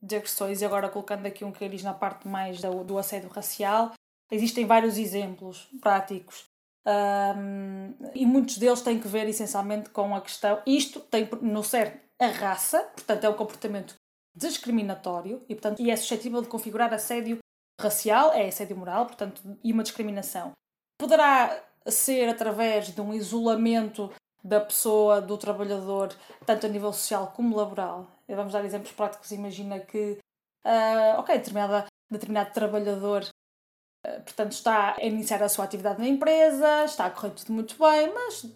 [0.00, 3.92] de agressões, e agora colocando aqui um cariz na parte mais do, do assédio racial,
[4.32, 6.46] Existem vários exemplos práticos
[6.86, 10.62] um, e muitos deles têm que ver essencialmente com a questão.
[10.66, 13.94] Isto tem no cerne a raça, portanto, é um comportamento
[14.34, 17.40] discriminatório e, portanto, e é suscetível de configurar assédio
[17.80, 20.52] racial, é assédio moral, portanto, e uma discriminação.
[20.98, 24.10] Poderá ser através de um isolamento
[24.42, 28.08] da pessoa, do trabalhador, tanto a nível social como laboral.
[28.28, 29.30] Vamos dar exemplos práticos.
[29.30, 30.18] Imagina que,
[30.64, 33.24] uh, ok, determinada, determinado trabalhador
[34.04, 37.76] eh, portanto, está a iniciar a sua atividade na empresa, está a correr tudo muito
[37.78, 38.46] bem, mas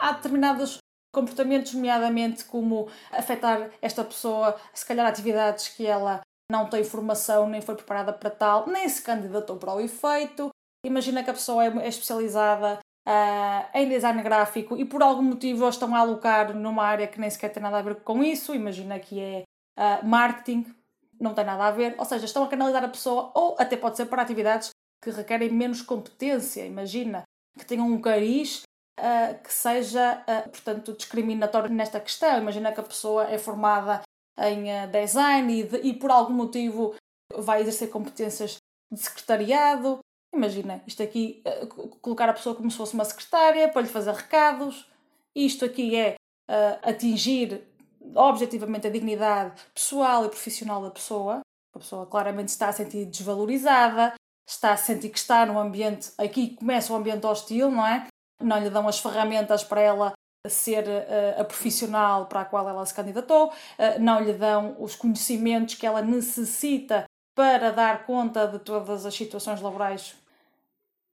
[0.00, 0.78] há determinados
[1.12, 7.60] comportamentos, nomeadamente como afetar esta pessoa, se calhar atividades que ela não tem formação, nem
[7.60, 10.50] foi preparada para tal, nem se candidatou para o efeito.
[10.84, 15.68] Imagina que a pessoa é, é especializada uh, em design gráfico e por algum motivo
[15.68, 18.54] estão a alocar numa área que nem sequer tem nada a ver com isso.
[18.54, 19.42] Imagina que é
[19.78, 20.66] uh, marketing,
[21.18, 21.94] não tem nada a ver.
[21.98, 24.70] Ou seja, estão a canalizar a pessoa, ou até pode ser para atividades
[25.02, 27.24] que requerem menos competência, imagina,
[27.58, 28.62] que tenham um cariz
[28.98, 32.38] uh, que seja, portanto, discriminatório nesta questão.
[32.38, 34.00] Imagina que a pessoa é formada
[34.38, 36.94] em uh, design e, de, e por algum motivo
[37.36, 38.58] vai exercer competências
[38.92, 39.98] de secretariado.
[40.34, 41.42] Imagina, isto aqui,
[42.02, 44.90] colocar a pessoa como se fosse uma secretária para lhe fazer recados.
[45.34, 46.16] Isto aqui é
[46.82, 47.62] atingir
[48.14, 51.40] objetivamente a dignidade pessoal e profissional da pessoa.
[51.74, 54.14] A pessoa claramente está a sentir desvalorizada,
[54.48, 58.06] está a sentir que está num ambiente, aqui começa um ambiente hostil, não é?
[58.40, 60.12] Não lhe dão as ferramentas para ela
[60.48, 64.94] ser uh, a profissional para a qual ela se candidatou, uh, não lhe dão os
[64.94, 67.04] conhecimentos que ela necessita
[67.34, 70.14] para dar conta de todas as situações laborais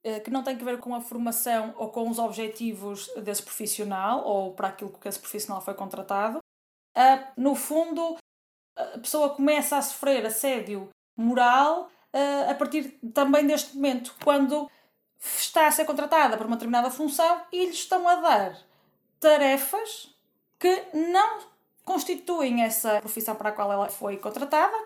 [0.06, 4.24] uh, que não têm que ver com a formação ou com os objetivos desse profissional
[4.26, 6.38] ou para aquilo que esse profissional foi contratado.
[7.36, 8.16] no fundo,
[8.76, 11.88] a pessoa começa a sofrer assédio moral
[12.48, 14.70] a partir também deste momento, quando
[15.18, 18.71] está a ser contratada para uma determinada função e lhe estão a dar
[19.22, 20.12] tarefas
[20.58, 21.38] que não
[21.84, 24.76] constituem essa profissão para a qual ela foi contratada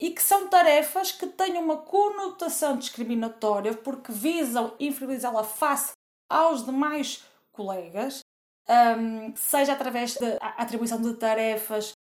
[0.00, 5.92] e que são tarefas que têm uma conotação discriminatória porque visam inferiorizá-la face
[6.28, 8.20] aos demais colegas,
[8.68, 11.92] um, seja através da atribuição de tarefas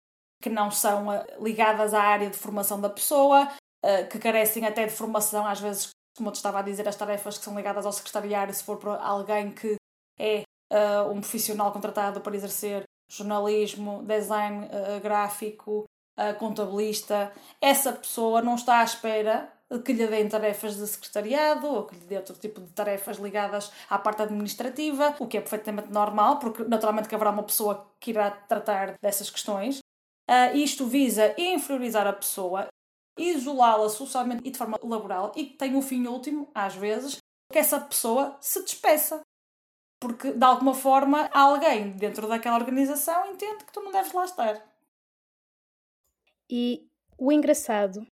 [0.41, 3.47] que não são ah, ligadas à área de formação da pessoa,
[3.85, 6.97] uh, que carecem até de formação, às vezes, como eu te estava a dizer, as
[6.97, 9.77] tarefas que são ligadas ao secretariado, se for para alguém que
[10.19, 15.85] é uh, um profissional contratado para exercer jornalismo, design uh, gráfico,
[16.19, 19.53] uh, contabilista, essa pessoa não está à espera
[19.85, 23.71] que lhe deem tarefas de secretariado ou que lhe dê outro tipo de tarefas ligadas
[23.89, 28.11] à parte administrativa, o que é perfeitamente normal, porque naturalmente que haverá uma pessoa que
[28.11, 29.79] irá tratar dessas questões.
[30.29, 32.67] Uh, isto visa inferiorizar a pessoa,
[33.17, 37.19] isolá-la socialmente e de forma laboral e tem o fim último, às vezes,
[37.53, 39.21] que essa pessoa se despeça.
[40.01, 44.67] Porque, de alguma forma, alguém dentro daquela organização entende que tu não deves lá estar.
[46.49, 48.07] E o engraçado,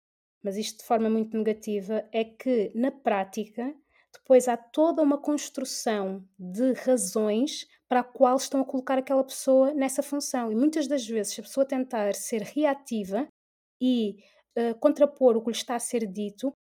[0.44, 3.74] mas isto de forma muito negativa, é que, na prática,
[4.14, 9.74] depois há toda uma construção de razões para a qual estão a colocar aquela pessoa
[9.74, 10.52] nessa função.
[10.52, 13.28] E muitas das vezes, se a pessoa tentar ser reativa
[13.82, 14.18] e
[14.58, 16.52] uh, contrapor o que lhe está a ser dito,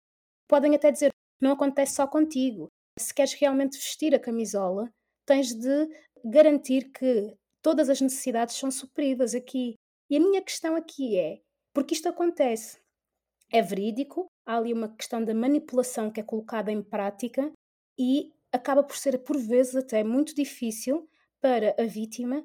[0.49, 1.11] podem até dizer:
[1.41, 2.69] não acontece só contigo.
[2.99, 4.89] Se queres realmente vestir a camisola,
[5.27, 5.89] tens de
[6.25, 9.75] garantir que todas as necessidades são supridas aqui.
[10.09, 11.41] E a minha questão aqui é:
[11.75, 12.81] porque isto acontece?
[13.53, 17.53] É verídico, há ali uma questão da manipulação que é colocada em prática
[17.99, 21.09] e acaba por ser, por vezes, até muito difícil
[21.41, 22.45] para a vítima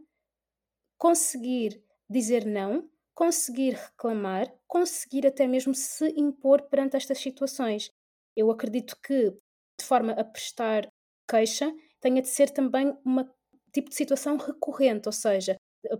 [0.98, 7.90] conseguir dizer não, conseguir reclamar, conseguir até mesmo se impor perante estas situações.
[8.36, 10.88] Eu acredito que, de forma a prestar
[11.28, 13.32] queixa, tenha de ser também uma
[13.74, 15.56] tipo de situação recorrente, ou seja,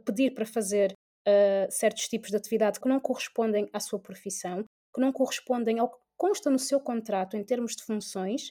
[0.06, 0.94] pedir para fazer
[1.28, 5.90] uh, certos tipos de atividade que não correspondem à sua profissão, que não correspondem ao
[5.90, 8.50] que consta no seu contrato em termos de funções,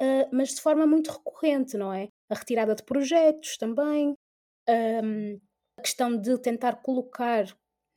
[0.00, 2.08] uh, mas de forma muito recorrente, não é?
[2.30, 4.14] A retirada de projetos também,
[5.04, 5.40] um,
[5.78, 7.46] a questão de tentar colocar,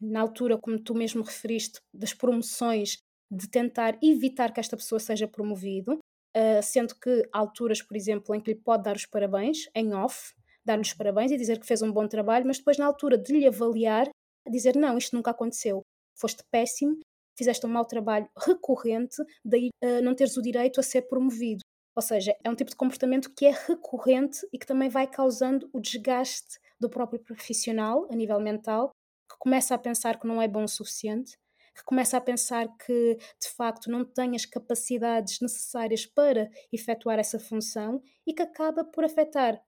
[0.01, 2.97] na altura, como tu mesmo referiste, das promoções,
[3.31, 5.99] de tentar evitar que esta pessoa seja promovido,
[6.35, 9.93] uh, sendo que há alturas, por exemplo, em que lhe pode dar os parabéns, em
[9.93, 13.17] off, dar-lhe os parabéns e dizer que fez um bom trabalho, mas depois, na altura
[13.17, 14.09] de lhe avaliar,
[14.49, 15.81] dizer: Não, isto nunca aconteceu,
[16.15, 16.99] foste péssimo,
[17.37, 21.61] fizeste um mau trabalho recorrente, daí uh, não teres o direito a ser promovido.
[21.95, 25.69] Ou seja, é um tipo de comportamento que é recorrente e que também vai causando
[25.71, 28.91] o desgaste do próprio profissional a nível mental,
[29.29, 31.37] que começa a pensar que não é bom o suficiente,
[31.75, 37.39] que começa a pensar que de facto não tem as capacidades necessárias para efetuar essa
[37.39, 39.61] função e que acaba por afetar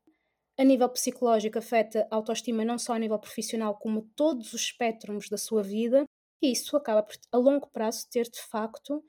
[0.58, 5.30] a nível psicológico, afeta a autoestima não só a nível profissional, como todos os espectros
[5.30, 6.06] da sua vida,
[6.42, 9.04] e isso acaba por, a longo prazo, ter de facto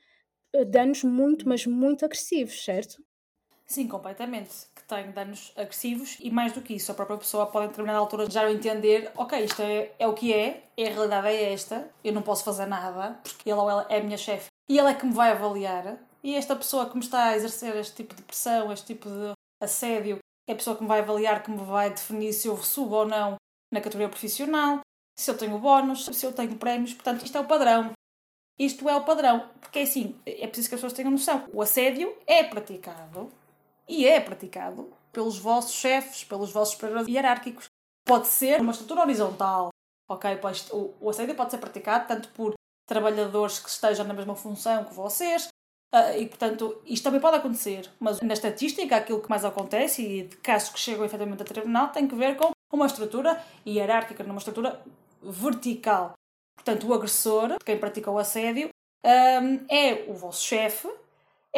[0.54, 3.02] eh, danos muito, mas muito agressivos, certo?
[3.70, 4.66] Sim, completamente.
[4.74, 7.98] Que tem danos agressivos e mais do que isso, a própria pessoa pode em determinada
[7.98, 11.90] altura já entender, ok, isto é, é o que é, é a realidade é esta,
[12.02, 14.88] eu não posso fazer nada, porque ele ou ela é a minha chefe e ele
[14.88, 15.98] é que me vai avaliar.
[16.22, 19.32] E esta pessoa que me está a exercer este tipo de pressão, este tipo de
[19.62, 22.96] assédio, é a pessoa que me vai avaliar, que me vai definir se eu subo
[22.96, 23.36] ou não
[23.70, 24.80] na categoria profissional,
[25.14, 26.94] se eu tenho bónus, se eu tenho prémios.
[26.94, 27.92] Portanto, isto é o padrão.
[28.58, 29.48] Isto é o padrão.
[29.60, 31.46] Porque é assim, é preciso que as pessoas tenham noção.
[31.52, 33.30] O assédio é praticado
[33.88, 37.66] e é praticado pelos vossos chefes, pelos vossos superiores hierárquicos.
[38.04, 39.70] Pode ser uma estrutura horizontal,
[40.08, 40.36] ok?
[40.36, 42.54] Pois o, o assédio pode ser praticado tanto por
[42.86, 45.48] trabalhadores que estejam na mesma função que vocês,
[45.94, 50.22] Uh, e, portanto, isto também pode acontecer, mas na estatística, aquilo que mais acontece e
[50.24, 54.36] de casos que chegam efetivamente a tribunal tem que ver com uma estrutura hierárquica, numa
[54.36, 54.82] estrutura
[55.22, 56.12] vertical.
[56.56, 58.68] Portanto, o agressor, quem pratica o assédio,
[59.02, 60.88] um, é o vosso chefe,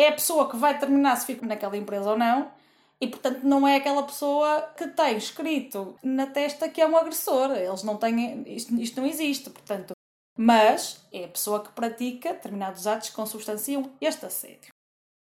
[0.00, 2.50] é a pessoa que vai determinar se fica naquela empresa ou não,
[3.00, 7.52] e portanto não é aquela pessoa que tem escrito na testa que é um agressor.
[7.52, 8.42] Eles não têm.
[8.46, 9.48] Isto, isto não existe.
[9.50, 9.92] Portanto,
[10.36, 14.72] mas é a pessoa que pratica determinados atos que consubstanciam este assédio.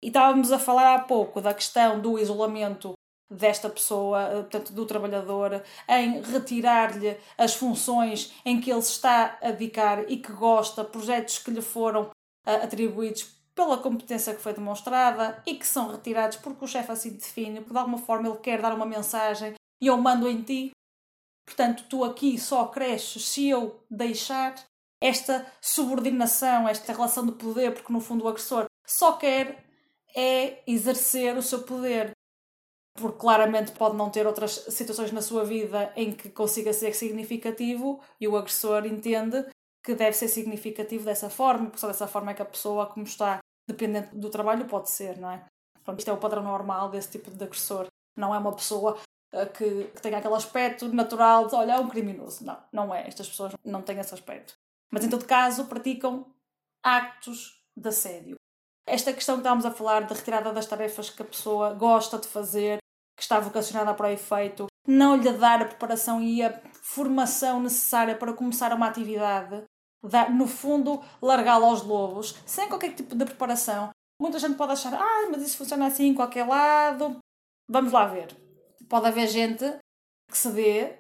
[0.03, 2.93] E estávamos a falar há pouco da questão do isolamento
[3.31, 9.51] desta pessoa, eh, portanto, do trabalhador, em retirar-lhe as funções em que ele está a
[9.51, 12.11] dedicar e que gosta, projetos que lhe foram
[12.47, 17.11] eh, atribuídos pela competência que foi demonstrada e que são retirados porque o chefe assim
[17.11, 20.71] define, porque de alguma forma ele quer dar uma mensagem e eu mando em ti.
[21.47, 24.55] Portanto, tu aqui só cresces se eu deixar
[25.01, 29.63] esta subordinação, esta relação de poder, porque no fundo o agressor só quer
[30.17, 32.13] é exercer o seu poder.
[32.97, 38.01] Porque claramente pode não ter outras situações na sua vida em que consiga ser significativo
[38.21, 39.45] e o agressor entende
[39.85, 43.05] que deve ser significativo dessa forma, porque só dessa forma é que a pessoa, como
[43.05, 45.45] está dependente do trabalho, pode ser, não é?
[45.83, 47.87] Pronto, isto é o padrão normal desse tipo de agressor.
[48.17, 48.97] Não é uma pessoa
[49.33, 52.45] uh, que, que tenha aquele aspecto natural de, olha, é um criminoso.
[52.45, 53.07] Não, não é.
[53.07, 54.55] Estas pessoas não têm esse aspecto
[54.95, 56.25] mas em todo caso praticam
[56.81, 58.37] actos de assédio.
[58.87, 62.29] Esta questão que estávamos a falar de retirada das tarefas que a pessoa gosta de
[62.29, 62.79] fazer,
[63.17, 68.15] que está vocacionada para o efeito, não lhe dar a preparação e a formação necessária
[68.15, 69.65] para começar uma atividade,
[70.31, 73.91] no fundo, largá-lo aos lobos, sem qualquer tipo de preparação.
[74.21, 77.19] Muita gente pode achar, ah, mas isso funciona assim em qualquer lado.
[77.69, 78.37] Vamos lá ver.
[78.89, 79.65] Pode haver gente
[80.31, 80.99] que se dê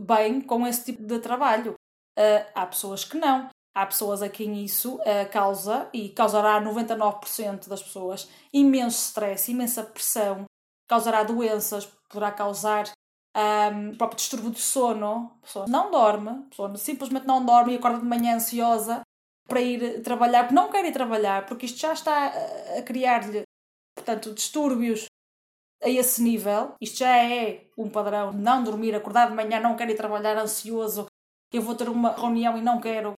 [0.00, 1.74] bem com esse tipo de trabalho.
[2.18, 3.48] Uh, há pessoas que não.
[3.74, 9.50] Há pessoas a quem isso uh, causa e causará a 99% das pessoas imenso stress,
[9.50, 10.44] imensa pressão,
[10.88, 12.90] causará doenças, poderá causar
[13.38, 15.32] um, próprio distúrbio de sono.
[15.42, 19.02] A pessoa não dorme, a pessoa simplesmente não dorme e acorda de manhã ansiosa
[19.46, 22.26] para ir trabalhar, porque não quer ir trabalhar, porque isto já está
[22.76, 23.42] a criar-lhe,
[23.96, 25.06] portanto, distúrbios
[25.82, 26.74] a esse nível.
[26.80, 28.32] Isto já é um padrão.
[28.32, 31.06] Não dormir, acordar de manhã, não quero ir trabalhar ansioso,
[31.52, 33.14] eu vou ter uma reunião e não quero.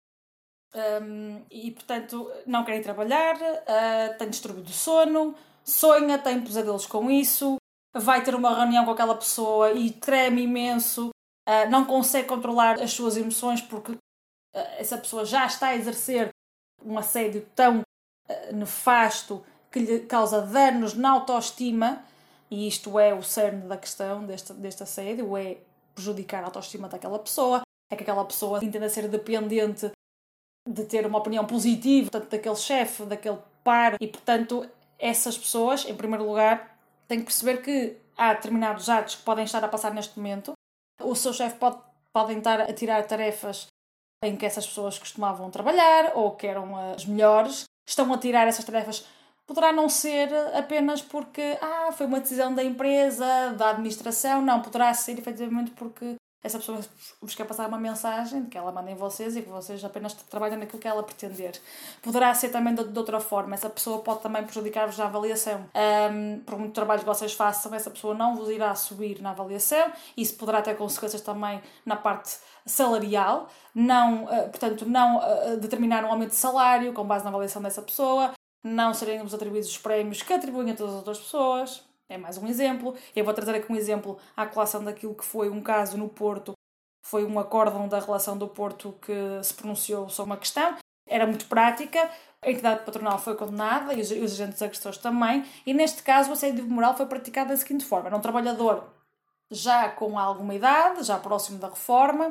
[0.75, 6.85] Um, e portanto, não quero ir trabalhar, uh, tem distúrbio do sono, sonha, tem pesadelos
[6.85, 7.57] com isso,
[7.95, 11.09] vai ter uma reunião com aquela pessoa e treme imenso,
[11.49, 13.99] uh, não consegue controlar as suas emoções porque uh,
[14.78, 16.30] essa pessoa já está a exercer
[16.84, 17.82] um assédio tão
[18.53, 22.05] nefasto que lhe causa danos na autoestima
[22.51, 25.59] e isto é o cerne da questão deste, deste assédio, é
[25.95, 29.91] prejudicar a autoestima daquela pessoa, é que aquela pessoa entenda ser dependente
[30.66, 34.68] de ter uma opinião positiva, portanto, daquele chefe, daquele par, e portanto,
[34.99, 36.78] essas pessoas, em primeiro lugar,
[37.09, 40.53] têm que perceber que há determinados atos que podem estar a passar neste momento.
[41.01, 41.79] O seu chefe pode
[42.13, 43.67] podem estar a tirar tarefas
[44.25, 48.65] em que essas pessoas costumavam trabalhar ou que eram as melhores, estão a tirar essas
[48.65, 49.07] tarefas.
[49.47, 54.93] Poderá não ser apenas porque ah, foi uma decisão da empresa, da administração, não, poderá
[54.93, 56.78] ser efetivamente porque essa pessoa
[57.20, 60.57] vos quer passar uma mensagem que ela manda em vocês e que vocês apenas trabalham
[60.57, 61.61] naquilo que ela pretender.
[62.01, 65.66] Poderá ser também de, de outra forma, essa pessoa pode também prejudicar-vos na avaliação.
[65.74, 69.91] Um, por muito trabalho que vocês façam, essa pessoa não vos irá subir na avaliação,
[70.16, 76.11] isso poderá ter consequências também na parte salarial, não, uh, portanto, não uh, determinar um
[76.11, 78.32] aumento de salário com base na avaliação dessa pessoa,
[78.62, 81.88] não serem os atribuídos os prémios que atribuem a todas as outras pessoas.
[82.09, 82.97] É mais um exemplo.
[83.15, 86.53] Eu vou trazer aqui um exemplo à colação daquilo que foi um caso no Porto.
[87.05, 90.77] Foi um acórdão da relação do Porto que se pronunciou sobre uma questão.
[91.07, 92.11] Era muito prática.
[92.43, 95.45] A entidade patronal foi condenada e os, agentes agressores também.
[95.67, 98.89] E neste caso, o assédio moral foi praticado da seguinte forma: era um trabalhador
[99.51, 102.31] já com alguma idade, já próximo da reforma,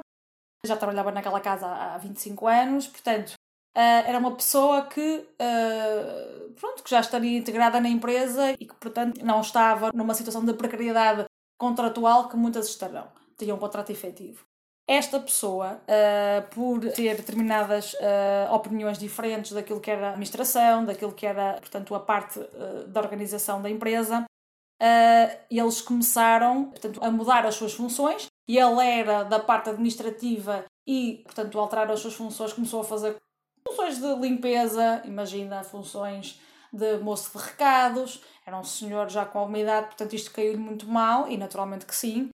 [0.65, 3.33] já trabalhava naquela casa há 25 anos, portanto,
[3.77, 8.73] Uh, era uma pessoa que, uh, pronto, que já estaria integrada na empresa e que,
[8.73, 11.25] portanto, não estava numa situação de precariedade
[11.59, 13.07] contratual que muitas estarão.
[13.37, 14.43] Tinha um contrato efetivo.
[14.89, 17.93] Esta pessoa, uh, por ter determinadas
[18.51, 22.39] opiniões diferentes daquilo que era a administração, daquilo que era, portanto, a parte
[22.87, 24.25] da organização da empresa,
[25.51, 31.21] eles começaram, portanto, a mudar as suas funções e ele era da parte administrativa e,
[31.25, 33.17] portanto, alterar as suas funções, começou a fazer
[33.67, 36.39] funções de limpeza, imagina funções
[36.71, 40.87] de moço de recados, era um senhor já com alguma idade, portanto isto caiu-lhe muito
[40.87, 42.29] mal, e naturalmente que sim.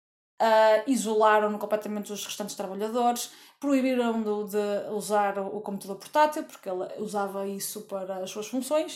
[0.42, 7.46] Uh, isolaram completamente os restantes trabalhadores, proibiram-no de usar o computador portátil, porque ele usava
[7.46, 8.96] isso para as suas funções.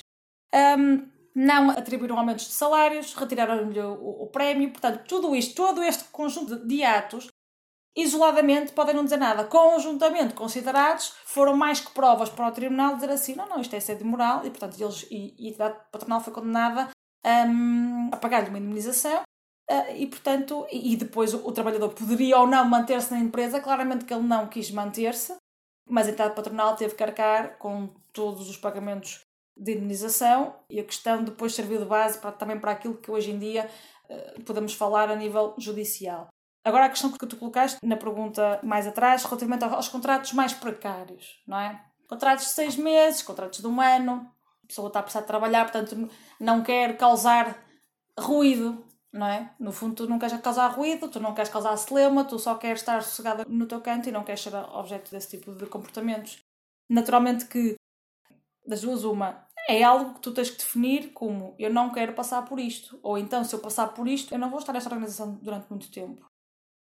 [0.55, 1.05] Um,
[1.35, 6.55] não atribuíram aumentos de salários, retiraram-lhe o, o, prémio, portanto, tudo isto, todo este conjunto
[6.65, 7.27] de atos
[7.95, 9.43] isoladamente podem não dizer nada.
[9.45, 13.79] Conjuntamente considerados, foram mais que provas para o tribunal dizer assim: não, não, isto é
[13.79, 16.89] sede moral, e portanto eles, e, e a entidade patronal foi condenada
[17.25, 19.21] um, a pagar-lhe uma indemnização.
[19.69, 23.61] Uh, e portanto, e, e depois o, o, trabalhador poderia ou não manter-se na empresa,
[23.61, 25.35] claramente que ele não quis manter-se,
[25.87, 29.21] mas a entidade patronal teve que arcar com todos os pagamentos
[29.55, 33.31] de indemnização e a questão depois serviu de base para, também para aquilo que hoje
[33.31, 33.69] em dia
[34.09, 36.27] uh, podemos falar a nível judicial.
[36.65, 41.41] Agora a questão que tu colocaste na pergunta mais atrás, relativamente aos contratos mais precários,
[41.45, 41.83] não é?
[42.07, 44.31] Contratos de seis meses, contratos de um ano,
[44.63, 46.09] a pessoa está a precisar de trabalhar, portanto
[46.39, 47.61] não quer causar
[48.17, 49.53] ruído, não é?
[49.59, 52.79] No fundo, tu não queres causar ruído, tu não queres causar celema, tu só queres
[52.79, 56.41] estar sossegada no teu canto e não queres ser objeto desse tipo de comportamentos.
[56.89, 57.75] Naturalmente que,
[58.65, 62.43] das duas, uma, é algo que tu tens que definir como eu não quero passar
[62.45, 65.35] por isto, ou então se eu passar por isto, eu não vou estar nesta organização
[65.41, 66.32] durante muito tempo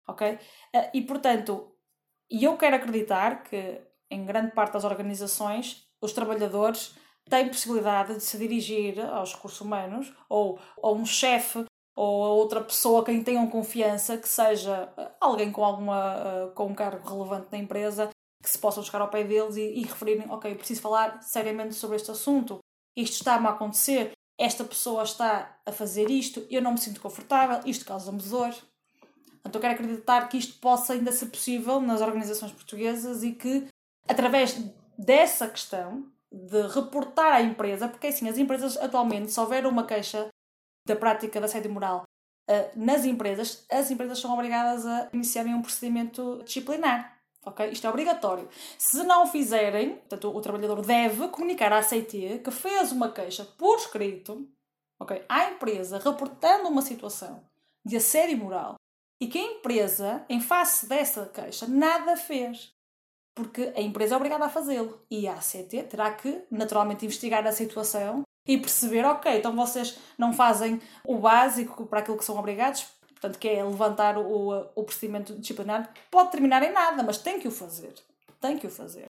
[0.07, 0.39] ok?
[0.73, 1.71] Eh, e portanto,
[2.29, 6.95] eu quero acreditar que em grande parte das organizações os trabalhadores
[7.29, 12.61] têm possibilidade de se dirigir aos recursos humanos ou a um chefe ou a outra
[12.61, 17.07] pessoa a quem tenham confiança que seja eh, alguém com alguma eh, com um cargo
[17.07, 18.09] relevante na empresa
[18.41, 21.95] que se possam chegar ao pé deles e, e referirem ok, preciso falar seriamente sobre
[21.95, 22.59] este assunto
[22.95, 27.61] isto está-me a acontecer esta pessoa está a fazer isto eu não me sinto confortável
[27.65, 28.53] isto causa-me dor
[29.45, 33.67] Então quero acreditar que isto possa ainda ser possível nas organizações portuguesas e que,
[34.07, 34.57] através
[34.97, 40.29] dessa questão de reportar à empresa, porque assim, as empresas atualmente, se houver uma queixa
[40.87, 42.03] da prática da assédio moral
[42.49, 47.19] uh, nas empresas, as empresas são obrigadas a iniciarem um procedimento disciplinar.
[47.45, 47.69] Okay?
[47.69, 48.47] Isto é obrigatório.
[48.77, 53.45] Se não o fizerem, portanto, o trabalhador deve comunicar à ACT que fez uma queixa
[53.57, 54.47] por escrito
[54.99, 57.43] okay, à empresa reportando uma situação
[57.85, 58.75] de assédio moral
[59.23, 62.73] e que a empresa, em face dessa queixa, nada fez.
[63.33, 64.99] Porque a empresa é obrigada a fazê-lo.
[65.09, 70.33] E a ACT terá que, naturalmente, investigar a situação e perceber, ok, então vocês não
[70.33, 75.39] fazem o básico para aquilo que são obrigados, portanto, que é levantar o, o procedimento
[75.39, 77.93] disciplinar, pode terminar em nada, mas tem que o fazer.
[78.41, 79.05] Tem que o fazer.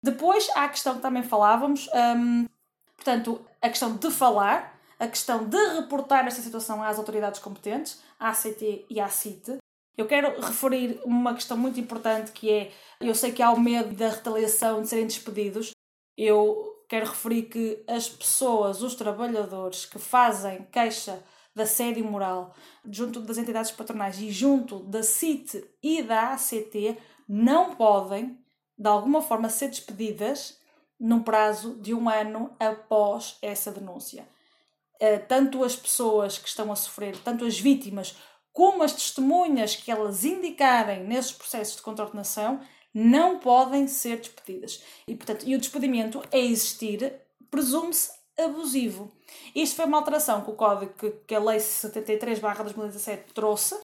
[0.00, 2.46] Depois há a questão que também falávamos, hum,
[2.94, 8.28] portanto, a questão de falar, a questão de reportar esta situação às autoridades competentes, à
[8.28, 9.56] ACT e à CIT.
[9.96, 12.70] Eu quero referir uma questão muito importante que é,
[13.00, 15.70] eu sei que há o medo da retaliação de serem despedidos.
[16.18, 21.22] Eu quero referir que as pessoas, os trabalhadores que fazem queixa
[21.54, 27.74] da assédio moral junto das entidades patronais e junto da CIT e da ACT não
[27.74, 28.38] podem,
[28.76, 30.60] de alguma forma, ser despedidas
[30.98, 34.28] num prazo de um ano após essa denúncia.
[35.00, 38.14] Eh, tanto as pessoas que estão a sofrer, tanto as vítimas,
[38.52, 42.60] como as testemunhas que elas indicarem nesses processos de contornação,
[42.92, 44.82] não podem ser despedidas.
[45.08, 47.14] E, portanto, e o despedimento é existir,
[47.50, 49.10] presume-se abusivo.
[49.54, 53.78] Isto foi uma alteração que o código que, que a Lei 73-2017 trouxe,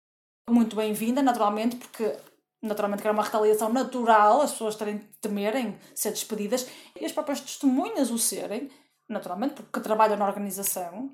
[0.49, 2.15] muito bem-vinda, naturalmente, porque
[2.61, 6.67] naturalmente que era uma retaliação natural, as pessoas terem temerem ser despedidas
[6.99, 8.69] e as próprias testemunhas o serem,
[9.07, 11.09] naturalmente, porque trabalham na organização.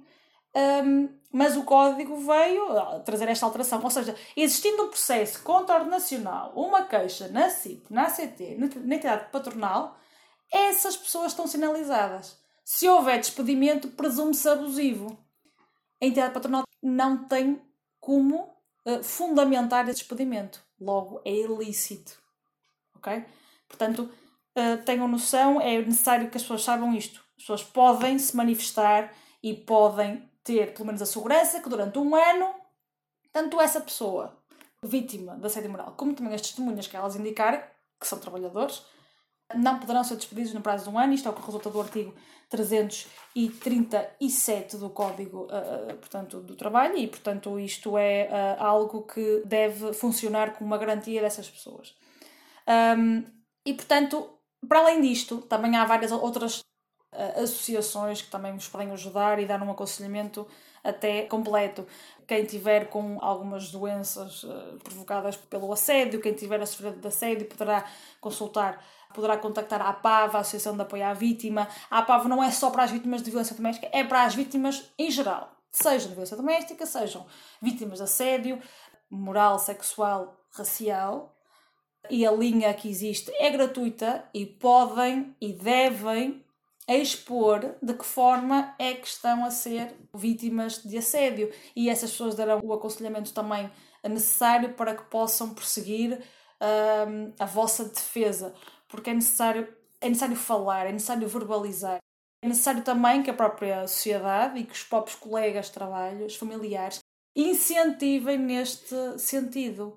[0.56, 2.66] Um, mas o código veio
[3.06, 8.58] trazer esta alteração, ou seja, existindo um processo contornacional, uma queixa na CIT, na ACT,
[8.58, 9.96] na entidade patronal,
[10.52, 12.38] essas pessoas estão sinalizadas.
[12.66, 15.18] Se houver despedimento, presume-se abusivo.
[16.02, 17.62] A entidade patronal não tem
[18.00, 18.44] como
[18.86, 20.64] uh, fundamentar esse despedimento.
[20.80, 22.18] Logo, é ilícito.
[22.96, 23.26] Ok?
[23.68, 24.10] Portanto,
[24.56, 27.24] uh, tenham noção, é necessário que as pessoas saibam isto.
[27.40, 32.14] As pessoas podem se manifestar e podem ter, pelo menos, a segurança que durante um
[32.14, 32.54] ano,
[33.32, 34.38] tanto essa pessoa,
[34.84, 37.62] vítima da assédio moral, como também as testemunhas que elas indicarem,
[37.98, 38.84] que são trabalhadores,
[39.56, 41.14] não poderão ser despedidos no prazo de um ano.
[41.14, 42.14] Isto é o que resulta do artigo
[42.50, 49.94] 337 do Código uh, portanto, do Trabalho e, portanto, isto é uh, algo que deve
[49.94, 51.96] funcionar como uma garantia dessas pessoas.
[52.98, 53.24] Um,
[53.66, 54.30] e, portanto,
[54.68, 56.68] para além disto, também há várias outras
[57.12, 60.47] associações que também nos podem ajudar e dar um aconselhamento
[60.84, 61.86] até completo.
[62.28, 64.45] Quem tiver com algumas doenças
[64.84, 67.86] provocadas pelo assédio, quem tiver a sofrer de assédio, poderá
[68.22, 68.84] consultar
[69.14, 71.68] poderá contactar a APAV, a Associação de Apoio à Vítima.
[71.89, 74.91] A APAV não é só para as vítimas de violência doméstica, é para as vítimas
[74.97, 75.51] em geral.
[75.72, 77.26] Sejam de violência doméstica, sejam
[77.62, 78.60] vítimas de assédio,
[79.10, 81.36] moral, sexual, racial.
[82.10, 86.43] E a linha que existe é gratuita e podem e devem
[86.98, 91.52] expor de que forma é que estão a ser vítimas de assédio.
[91.76, 93.70] E essas pessoas darão o aconselhamento também
[94.04, 96.20] necessário para que possam prosseguir
[97.40, 98.54] a vossa defesa
[98.90, 102.00] porque é necessário, é necessário falar, é necessário verbalizar.
[102.42, 106.36] É necessário também que a própria sociedade e que os próprios colegas de trabalho, os
[106.36, 107.00] familiares,
[107.36, 109.96] incentivem neste sentido.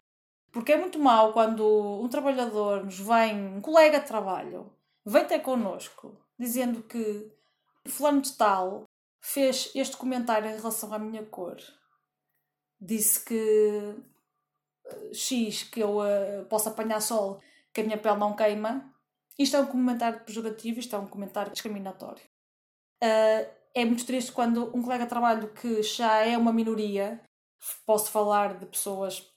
[0.52, 1.64] Porque é muito mau quando
[2.02, 4.70] um trabalhador nos vem, um colega de trabalho,
[5.04, 7.32] vem ter connosco dizendo que
[7.86, 8.84] fulano de tal
[9.20, 11.56] fez este comentário em relação à minha cor.
[12.80, 13.94] Disse que
[14.86, 17.40] eh, X, que eu uh, posso apanhar sol
[17.72, 18.92] que a minha pele não queima.
[19.38, 22.22] Isto é um comentário pejorativo, isto é um comentário discriminatório.
[23.02, 27.22] Uh, é muito triste quando um colega de trabalho que já é uma minoria,
[27.86, 29.31] posso falar de pessoas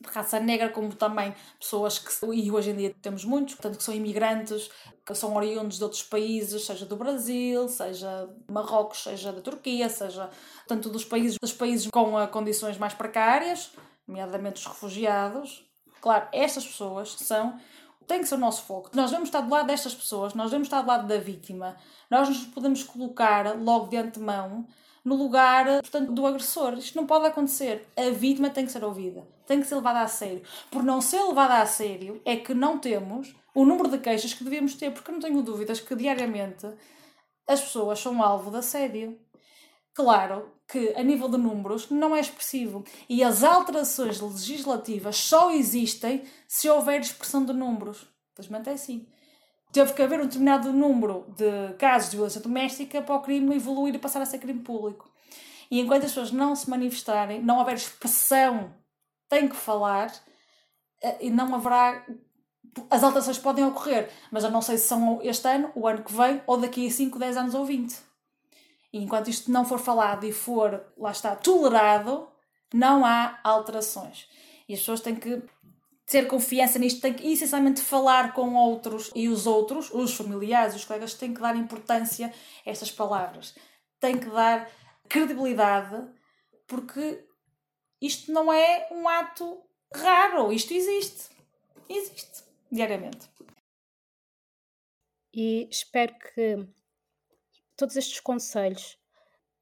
[0.00, 3.84] de raça negra, como também pessoas que, e hoje em dia temos muitos, portanto, que
[3.84, 4.70] são imigrantes,
[5.04, 10.30] que são oriundos de outros países, seja do Brasil, seja Marrocos, seja da Turquia, seja
[10.66, 13.72] tanto dos países, dos países com uh, condições mais precárias,
[14.08, 15.64] nomeadamente os refugiados.
[16.00, 17.58] Claro, estas pessoas são
[18.06, 18.90] tem que ser o nosso foco.
[18.92, 21.76] Nós devemos estar do lado destas pessoas, nós devemos estar do lado da vítima.
[22.10, 24.66] Nós nos podemos colocar logo de antemão
[25.04, 26.74] no lugar, portanto, do agressor.
[26.74, 27.86] Isto não pode acontecer.
[27.96, 30.42] A vítima tem que ser ouvida, tem que ser levada a sério.
[30.70, 34.44] Por não ser levada a sério, é que não temos o número de queixas que
[34.44, 36.68] devíamos ter, porque não tenho dúvidas que diariamente
[37.48, 39.18] as pessoas são alvo de assédio.
[39.92, 42.84] Claro que, a nível de números, não é expressivo.
[43.08, 48.06] E as alterações legislativas só existem se houver expressão de números.
[48.36, 49.04] Felizmente é assim.
[49.72, 53.96] Teve que haver um determinado número de casos de violência doméstica para o crime evoluir
[53.96, 55.10] e passar a ser crime público.
[55.68, 58.78] E enquanto as pessoas não se manifestarem, não houver expressão,
[59.30, 60.12] tem que falar,
[61.02, 62.04] eh, e não haverá.
[62.90, 66.12] As alterações podem ocorrer, mas eu não sei se são este ano, o ano que
[66.12, 67.96] vem, ou daqui a 5, 10 anos ou 20.
[68.92, 72.28] E enquanto isto não for falado e for, lá está, tolerado,
[72.74, 74.28] não há alterações.
[74.68, 75.42] E as pessoas têm que
[76.06, 80.84] ter confiança nisto, têm que essencialmente falar com outros e os outros, os familiares, os
[80.84, 82.32] colegas, têm que dar importância
[82.66, 83.54] a estas palavras.
[84.00, 84.68] Têm que dar
[85.08, 86.04] credibilidade,
[86.66, 87.24] porque
[88.00, 89.62] isto não é um ato
[89.94, 91.30] raro, isto existe.
[91.88, 93.28] Existe diariamente.
[95.34, 96.66] E espero que
[97.76, 98.98] todos estes conselhos,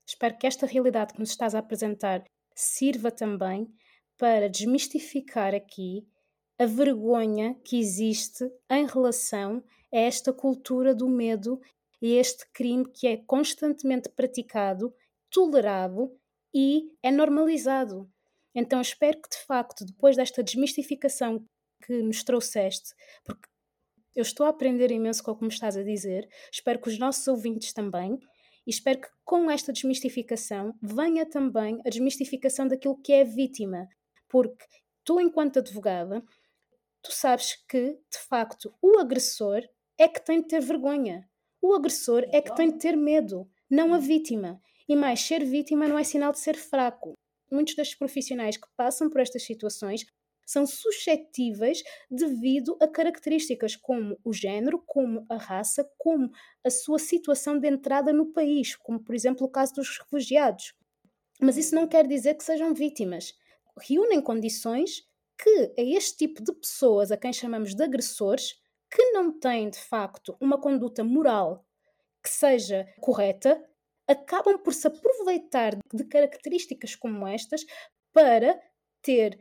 [0.07, 2.24] espero que esta realidade que nos estás a apresentar
[2.55, 3.72] sirva também
[4.16, 6.07] para desmistificar aqui
[6.59, 9.62] a vergonha que existe em relação
[9.93, 11.61] a esta cultura do medo
[12.03, 14.93] e este crime que é constantemente praticado
[15.30, 16.12] tolerado
[16.53, 18.11] e é normalizado.
[18.55, 21.45] Então espero que de facto, depois desta desmistificação
[21.85, 22.95] que nos trouxeste,
[23.25, 23.49] porque
[24.15, 26.99] eu estou a aprender imenso com o que me estás a dizer, espero que os
[26.99, 28.19] nossos ouvintes também,
[28.67, 33.89] e espero que com esta desmistificação venha também a desmistificação daquilo que é vítima,
[34.29, 34.65] porque
[35.05, 36.23] tu, enquanto advogada,
[37.03, 39.63] tu sabes que, de facto, o agressor
[39.97, 41.29] é que tem de ter vergonha.
[41.63, 44.61] O agressor é que tem de ter medo, não a vítima.
[44.89, 47.15] E mais, ser vítima não é sinal de ser fraco.
[47.51, 50.07] Muitos destes profissionais que passam por estas situações
[50.49, 56.31] são suscetíveis devido a características como o género, como a raça, como
[56.65, 60.73] a sua situação de entrada no país, como por exemplo o caso dos refugiados.
[61.39, 63.35] Mas isso não quer dizer que sejam vítimas.
[63.79, 68.55] Reúnem condições que a este tipo de pessoas, a quem chamamos de agressores,
[68.91, 71.65] que não têm de facto uma conduta moral
[72.23, 73.63] que seja correta,
[74.09, 77.65] acabam por se aproveitar de características como estas
[78.13, 78.61] para
[79.03, 79.39] ter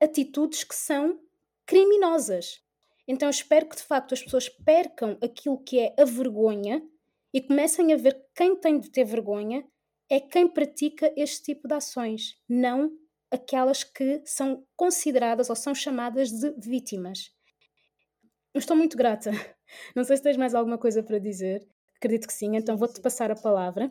[0.00, 1.20] atitudes que são
[1.64, 2.60] criminosas.
[3.08, 6.82] Então espero que de facto as pessoas percam aquilo que é a vergonha
[7.32, 9.64] e comecem a ver quem tem de ter vergonha
[10.10, 12.90] é quem pratica este tipo de ações, não
[13.30, 17.32] aquelas que são consideradas ou são chamadas de vítimas.
[18.54, 19.30] Eu estou muito grata.
[19.94, 21.66] Não sei se tens mais alguma coisa para dizer.
[22.06, 23.90] Acredito que sim, então vou-te passar a palavra.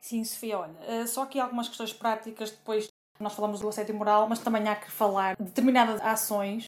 [0.00, 2.88] Sim, Sofia, olha, eh, só aqui algumas questões práticas, depois
[3.20, 6.64] nós falamos do assédio moral, mas também há que falar de determinadas ações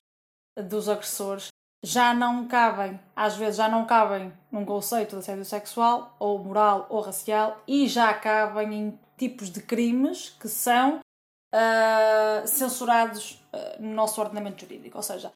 [0.56, 1.48] dos agressores
[1.82, 6.86] já não cabem, às vezes já não cabem num conceito de assédio sexual, ou moral,
[6.88, 11.00] ou racial, e já cabem em tipos de crimes que são
[11.52, 14.98] uh, censurados uh, no nosso ordenamento jurídico.
[14.98, 15.32] Ou seja,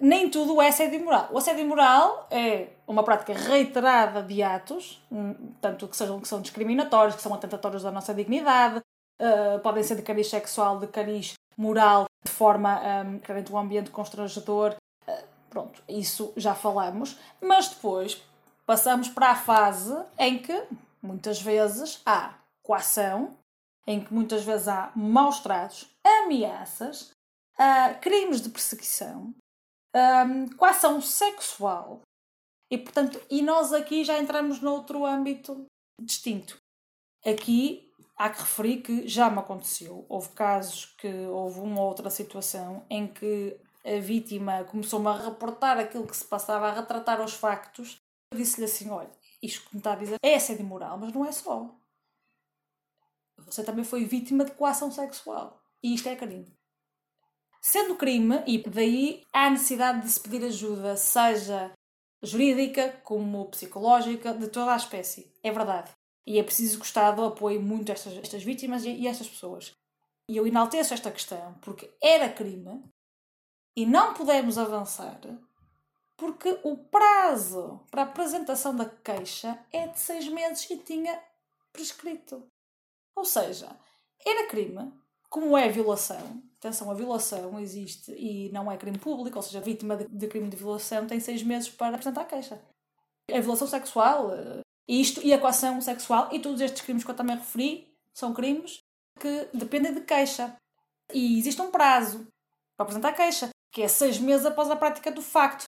[0.00, 1.28] nem tudo é assédio moral.
[1.32, 6.40] O assédio moral é uma prática reiterada de atos, hum, tanto que, sejam, que são
[6.40, 8.80] discriminatórios, que são atentatórios da nossa dignidade,
[9.20, 14.76] uh, podem ser de cariz sexual, de cariz moral, de forma um, um ambiente constrangedor.
[15.08, 17.18] Uh, pronto, isso já falamos.
[17.40, 18.22] Mas depois
[18.66, 20.62] passamos para a fase em que
[21.02, 23.36] muitas vezes há coação,
[23.86, 27.12] em que muitas vezes há maus tratos, ameaças,
[27.58, 29.32] uh, crimes de perseguição,
[29.96, 32.02] um, coação sexual.
[32.70, 35.66] E, portanto, e nós aqui já entramos noutro âmbito
[36.00, 36.58] distinto.
[37.24, 40.04] Aqui há que referir que já me aconteceu.
[40.08, 46.06] Houve casos que houve uma outra situação em que a vítima começou-me a reportar aquilo
[46.06, 47.98] que se passava, a retratar os factos.
[48.32, 49.10] Eu disse-lhe assim: olha,
[49.42, 51.74] isto que me está a dizer é assédio moral, mas não é só.
[53.38, 55.62] Você também foi vítima de coação sexual.
[55.82, 56.55] E isto é crime.
[57.68, 61.72] Sendo crime, e daí há necessidade de se pedir ajuda, seja
[62.22, 65.34] jurídica como psicológica, de toda a espécie.
[65.42, 65.90] É verdade.
[66.24, 69.28] E é preciso gostar do apoio muito a estas, estas vítimas e, e a estas
[69.28, 69.74] pessoas.
[70.30, 72.84] E eu enalteço esta questão porque era crime
[73.76, 75.18] e não pudemos avançar
[76.16, 81.20] porque o prazo para a apresentação da queixa é de seis meses e tinha
[81.72, 82.48] prescrito.
[83.16, 83.76] Ou seja,
[84.24, 84.92] era crime,
[85.36, 89.60] como é violação, atenção, a violação existe e não é crime público, ou seja, a
[89.60, 92.58] vítima de, de crime de violação tem seis meses para apresentar a queixa.
[93.30, 97.14] A violação sexual, eh, isto e a coação sexual e todos estes crimes que eu
[97.14, 98.80] também referi são crimes
[99.20, 100.56] que dependem de queixa.
[101.12, 102.26] E existe um prazo
[102.74, 105.64] para apresentar a queixa, que é seis meses após a prática do facto.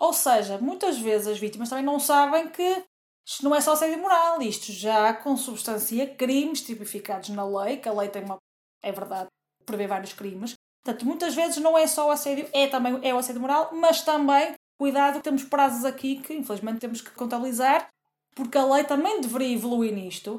[0.00, 2.84] Ou seja, muitas vezes as vítimas também não sabem que
[3.24, 7.92] Isto não é só assédio moral, isto já consubstancia crimes tipificados na lei, que a
[7.92, 8.38] lei tem uma.
[8.82, 9.28] É verdade,
[9.64, 10.54] prevê vários crimes.
[10.82, 14.02] Portanto, muitas vezes não é só o assédio, é também é o assédio moral, mas
[14.02, 17.88] também, cuidado, temos prazos aqui que infelizmente temos que contabilizar,
[18.34, 20.38] porque a lei também deveria evoluir nisto.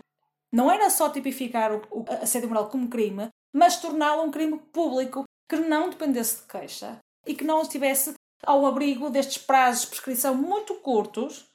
[0.51, 5.23] Não era só tipificar o, o assédio moral como crime, mas torná-lo um crime público
[5.47, 8.13] que não dependesse de queixa e que não estivesse
[8.43, 11.45] ao abrigo destes prazos de prescrição muito curtos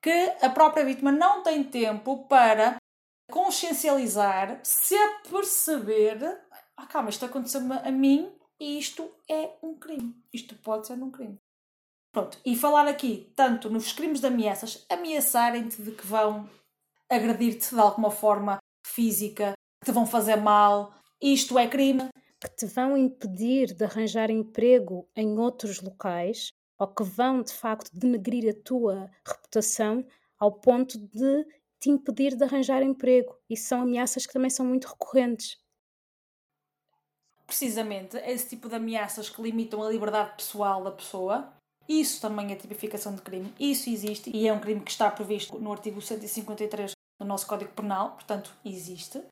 [0.00, 2.76] que a própria vítima não tem tempo para
[3.32, 6.38] consciencializar, se aperceber
[6.82, 10.14] ah, calma, isto aconteceu-me a mim e isto é um crime.
[10.32, 11.38] Isto pode ser um crime.
[12.12, 16.50] Pronto, e falar aqui tanto nos crimes de ameaças, ameaçarem-te de que vão
[17.08, 22.08] agredir-te de alguma forma física, que te vão fazer mal, isto é crime.
[22.40, 27.90] Que te vão impedir de arranjar emprego em outros locais ou que vão de facto
[27.92, 30.04] denegrir a tua reputação
[30.36, 31.46] ao ponto de
[31.82, 33.36] te impedir de arranjar emprego.
[33.50, 35.60] E são ameaças que também são muito recorrentes
[37.52, 41.52] precisamente esse tipo de ameaças que limitam a liberdade pessoal da pessoa.
[41.86, 43.52] Isso também é tipificação de crime.
[43.60, 47.70] Isso existe e é um crime que está previsto no artigo 153 do nosso Código
[47.72, 49.22] Penal, portanto, existe.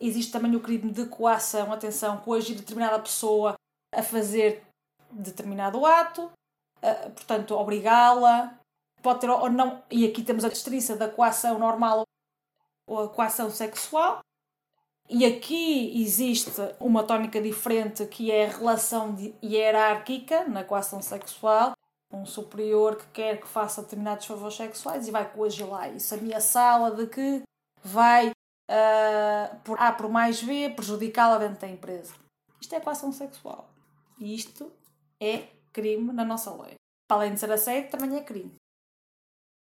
[0.00, 3.54] Existe também o crime de coação, atenção, coagir determinada pessoa
[3.92, 4.62] a fazer
[5.10, 6.30] determinado ato,
[7.16, 8.56] portanto, obrigá-la.
[9.04, 12.04] Pode ter ou não, e aqui temos a distinção da coação normal
[12.88, 14.20] ou a coação sexual.
[15.10, 16.50] E aqui existe
[16.80, 21.74] uma tónica diferente que é a relação hierárquica na equação sexual.
[22.10, 27.06] Um superior que quer que faça determinados favores sexuais e vai coagilar isso, ameaçá-la de
[27.06, 27.42] que
[27.82, 32.14] vai, uh, por A por mais B, prejudicá-la dentro da empresa.
[32.58, 33.68] Isto é equação sexual.
[34.18, 34.72] E isto
[35.20, 36.76] é crime na nossa lei.
[37.10, 38.54] Além de ser assédio, também é crime.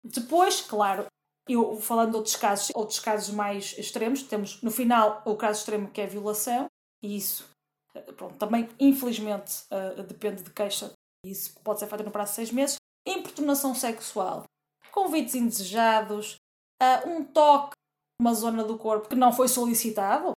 [0.03, 1.05] Depois, claro,
[1.47, 5.89] eu, falando de outros casos, outros casos mais extremos, temos no final o caso extremo
[5.89, 6.67] que é a violação,
[7.03, 7.49] e isso
[7.93, 10.91] eh, pronto, também infelizmente uh, depende de queixa,
[11.25, 12.75] isso pode ser feito no prazo de seis meses.
[13.05, 14.43] Importunação sexual,
[14.91, 16.35] convites indesejados,
[16.81, 17.73] uh, um toque
[18.19, 20.31] numa zona do corpo que não foi solicitado,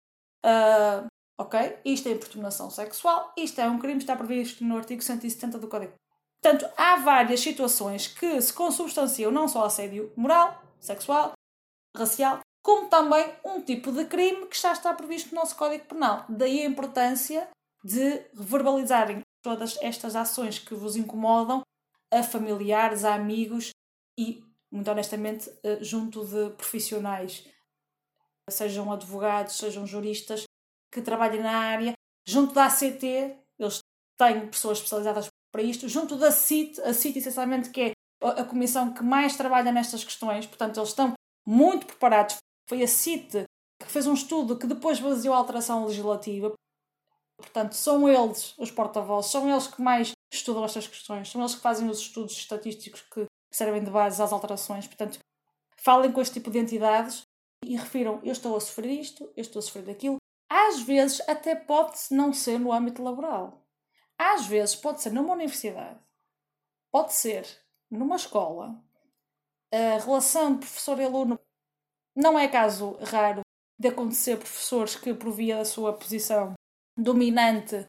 [0.46, 1.08] uh,
[1.40, 1.80] ok?
[1.84, 5.94] Isto é importunação sexual, isto é um crime, está previsto no artigo 170 do Código.
[6.42, 11.34] Portanto, há várias situações que se consubstanciam não só assédio moral, sexual,
[11.96, 16.26] racial, como também um tipo de crime que já está previsto no nosso Código Penal.
[16.28, 17.48] Daí a importância
[17.84, 21.62] de verbalizarem todas estas ações que vos incomodam
[22.12, 23.70] a familiares, a amigos
[24.18, 27.48] e, muito honestamente, eh, junto de profissionais,
[28.50, 30.44] sejam advogados, sejam juristas,
[30.92, 31.94] que trabalhem na área,
[32.28, 33.04] junto da ACT,
[33.58, 33.80] eles
[34.18, 37.92] têm pessoas especializadas para isto, junto da CIT, a CIT essencialmente que é
[38.22, 41.14] a comissão que mais trabalha nestas questões, portanto, eles estão
[41.46, 42.38] muito preparados.
[42.70, 43.46] Foi a CIT
[43.80, 46.54] que fez um estudo que depois baseou a alteração legislativa.
[47.38, 51.62] Portanto, são eles os porta-vozes, são eles que mais estudam estas questões, são eles que
[51.62, 54.86] fazem os estudos estatísticos que servem de base às alterações.
[54.86, 55.20] Portanto,
[55.76, 57.24] falem com este tipo de entidades
[57.66, 60.18] e refiram: eu estou a sofrer isto, eu estou a sofrer aquilo.
[60.50, 63.61] Às vezes, até pode não ser no âmbito laboral.
[64.24, 66.00] Às vezes, pode ser numa universidade.
[66.92, 67.44] Pode ser
[67.90, 68.80] numa escola,
[69.74, 71.40] a relação de professor e aluno
[72.16, 73.42] não é caso raro
[73.80, 76.54] de acontecer professores que, por via da sua posição
[76.96, 77.84] dominante,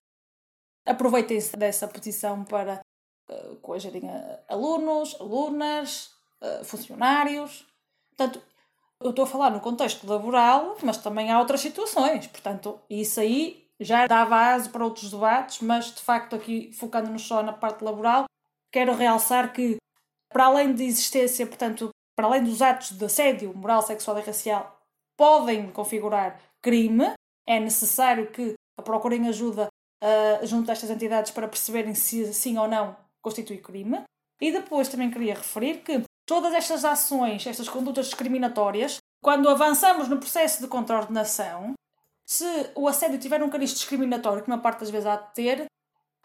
[0.86, 2.80] aproveitem-se dessa posição para
[3.28, 3.60] uh,
[4.48, 7.66] alunos, alunas, uh, funcionários.
[8.16, 8.42] Portanto,
[9.00, 12.26] eu estou a falar no contexto laboral, mas também há outras situações.
[12.26, 17.42] Portanto, isso aí já dá base para outros debates, mas de facto, aqui focando-nos só
[17.42, 18.24] na parte laboral,
[18.70, 19.76] quero realçar que
[20.32, 24.80] para além de existência, portanto, para além dos atos de assédio moral, sexual e racial,
[25.16, 27.12] podem configurar crime,
[27.46, 29.68] é necessário que procurem ajuda
[30.02, 34.02] uh, junto a estas entidades para perceberem se sim ou não constitui crime.
[34.40, 40.18] E depois também queria referir que todas estas ações, estas condutas discriminatórias, quando avançamos no
[40.18, 41.74] processo de contraordenação,
[42.26, 42.44] se
[42.74, 45.66] o assédio tiver um cariz discriminatório, que uma parte das vezes há de ter,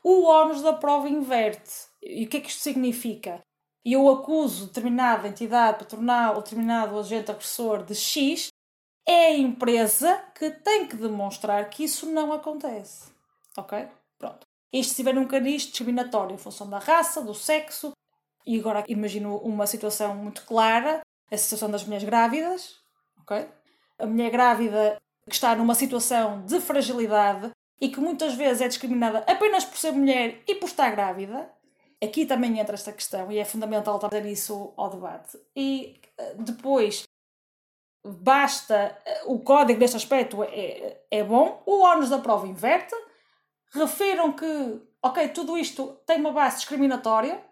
[0.04, 1.88] o ónus da prova inverte.
[2.02, 3.41] E o que é que isto significa?
[3.88, 8.50] e eu acuso determinada entidade patronal ou determinado agente agressor de X,
[9.08, 13.10] é a empresa que tem que demonstrar que isso não acontece.
[13.58, 13.88] Ok?
[14.20, 14.45] Pronto.
[14.74, 17.93] Isto se tiver um cariz discriminatório em função da raça, do sexo,
[18.45, 21.00] e agora imagino uma situação muito clara,
[21.32, 22.76] a situação das mulheres grávidas,
[23.22, 23.48] ok?
[23.98, 29.19] A mulher grávida que está numa situação de fragilidade e que muitas vezes é discriminada
[29.28, 31.49] apenas por ser mulher e por estar grávida,
[32.03, 35.38] aqui também entra esta questão e é fundamental trazer isso ao debate.
[35.55, 37.03] E eh, depois,
[38.03, 42.95] basta, eh, o código neste aspecto é, é bom, o ónus da prova inverte,
[43.71, 47.43] refiram que, ok, tudo isto tem uma base discriminatória,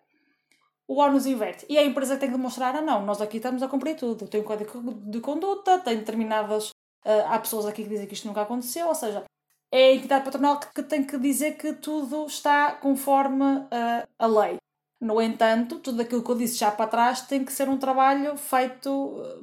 [0.87, 1.65] o ónus inverte.
[1.67, 4.27] E a empresa tem que demonstrar, ah não, nós aqui estamos a cumprir tudo.
[4.27, 6.69] Tem um código de conduta, tem determinadas...
[7.05, 9.23] Uh, há pessoas aqui que dizem que isto nunca aconteceu, ou seja,
[9.71, 14.25] é a entidade patronal que, que tem que dizer que tudo está conforme uh, a
[14.25, 14.57] lei.
[14.99, 18.35] No entanto, tudo aquilo que eu disse já para trás tem que ser um trabalho
[18.37, 18.89] feito,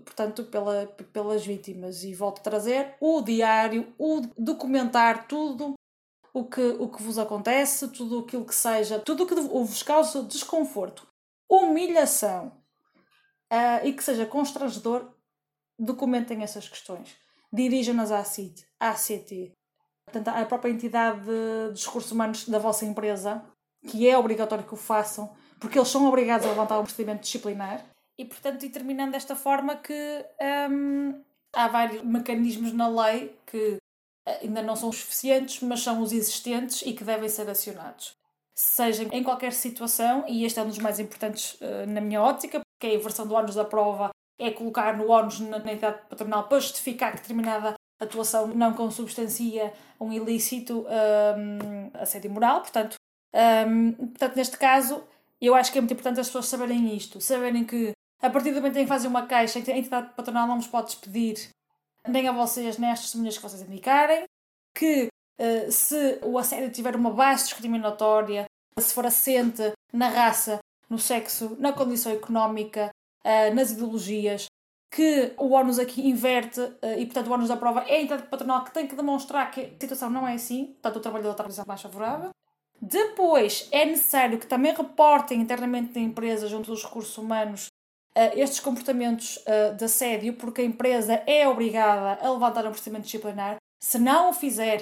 [0.04, 2.02] portanto, pela, pelas vítimas.
[2.02, 5.74] E volto a trazer o diário, o documentar tudo
[6.32, 10.22] o que, o que vos acontece, tudo aquilo que seja, tudo o que vos causa
[10.22, 11.06] desconforto,
[11.48, 12.48] humilhação
[13.52, 15.14] uh, e que seja constrangedor,
[15.78, 17.21] documentem essas questões.
[17.52, 19.52] Dirijam-nas à CIT, à CT,
[20.06, 23.44] portanto, à própria entidade de discursos humanos da vossa empresa,
[23.86, 25.30] que é obrigatório que o façam,
[25.60, 27.84] porque eles são obrigados a levantar um procedimento disciplinar.
[28.18, 30.24] E, portanto, determinando desta forma que
[30.70, 31.22] hum,
[31.52, 33.76] há vários mecanismos na lei que
[34.26, 38.16] ainda não são suficientes, mas são os existentes e que devem ser acionados.
[38.54, 42.60] Seja em qualquer situação, e este é um dos mais importantes uh, na minha ótica,
[42.60, 46.44] porque a inversão do ónus da prova é colocar no ónus na, na entidade patronal
[46.44, 52.60] para justificar que determinada atuação não consubstancia um ilícito um, assédio moral.
[52.60, 52.96] Portanto,
[53.66, 55.02] um, portanto, neste caso,
[55.40, 58.56] eu acho que é muito importante as pessoas saberem isto, saberem que a partir do
[58.56, 61.48] momento em que fazem uma queixa, a entidade patronal não vos pode despedir
[62.06, 64.24] nem a vocês, nem às testemunhas que vocês indicarem,
[64.74, 65.08] que
[65.40, 68.44] uh, se o assédio tiver uma base discriminatória,
[68.78, 70.58] se for assente na raça,
[70.88, 72.90] no sexo, na condição económica,
[73.24, 74.46] uh, nas ideologias,
[74.90, 78.24] que o ONU aqui inverte uh, e, portanto, o ONU da prova é a entidade
[78.24, 81.64] patronal que tem que demonstrar que a situação não é assim, portanto, o trabalhador está
[81.66, 82.30] mais favorável.
[82.80, 87.68] Depois, é necessário que também reportem internamente na empresa, junto dos recursos humanos,
[88.16, 93.04] uh, estes comportamentos uh, de assédio, porque a empresa é obrigada a levantar um procedimento
[93.04, 93.56] disciplinar.
[93.82, 94.80] Se não o fizer,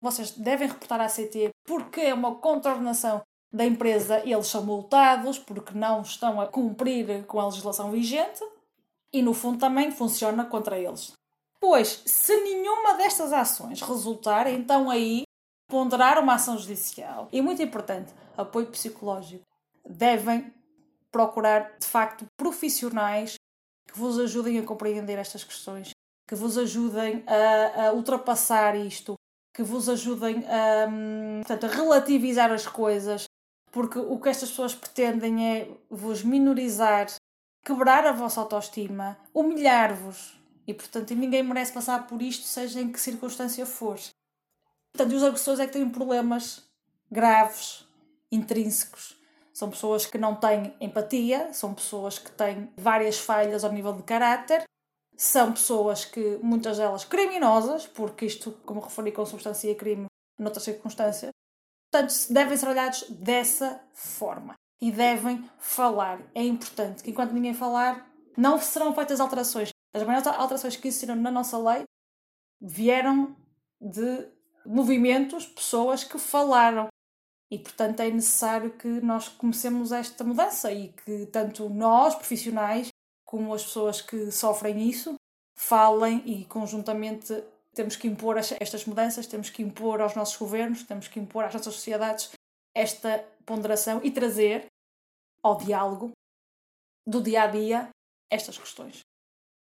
[0.00, 3.22] vocês devem reportar à CT, porque é uma contornação
[3.52, 8.42] da empresa, eles são multados porque não estão a cumprir com a legislação vigente
[9.12, 11.12] e, no fundo, também funciona contra eles.
[11.60, 15.24] Pois, se nenhuma destas ações resultar, então aí
[15.68, 17.28] ponderar uma ação judicial.
[17.30, 19.44] E muito importante, apoio psicológico.
[19.88, 20.52] Devem
[21.10, 23.34] procurar, de facto, profissionais
[23.86, 25.90] que vos ajudem a compreender estas questões,
[26.26, 29.14] que vos ajudem a, a ultrapassar isto,
[29.54, 33.26] que vos ajudem a, hum, portanto, a relativizar as coisas,
[33.72, 37.06] porque o que estas pessoas pretendem é vos minorizar,
[37.64, 40.38] quebrar a vossa autoestima, humilhar-vos.
[40.66, 43.98] E, portanto, ninguém merece passar por isto, seja em que circunstância for.
[44.94, 46.62] Portanto, os agressores é que têm problemas
[47.10, 47.84] graves,
[48.30, 49.16] intrínsecos,
[49.52, 54.02] são pessoas que não têm empatia, são pessoas que têm várias falhas ao nível de
[54.02, 54.64] caráter,
[55.16, 60.06] são pessoas que, muitas delas, criminosas, porque isto, como referi, com substância e crime
[60.38, 61.30] noutras circunstâncias.
[61.92, 66.22] Portanto, devem ser olhados dessa forma e devem falar.
[66.34, 69.68] É importante que, enquanto ninguém falar, não serão feitas alterações.
[69.94, 71.84] As maiores alterações que existiram na nossa lei
[72.58, 73.36] vieram
[73.78, 74.26] de
[74.64, 76.88] movimentos, pessoas que falaram.
[77.50, 82.88] E, portanto, é necessário que nós comecemos esta mudança e que tanto nós, profissionais,
[83.22, 85.14] como as pessoas que sofrem isso,
[85.54, 87.44] falem e conjuntamente
[87.74, 91.54] temos que impor estas mudanças, temos que impor aos nossos governos, temos que impor às
[91.54, 92.30] nossas sociedades
[92.74, 94.66] esta ponderação e trazer
[95.42, 96.12] ao diálogo
[97.06, 97.88] do dia a dia
[98.30, 99.00] estas questões.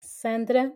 [0.03, 0.73] Sandra,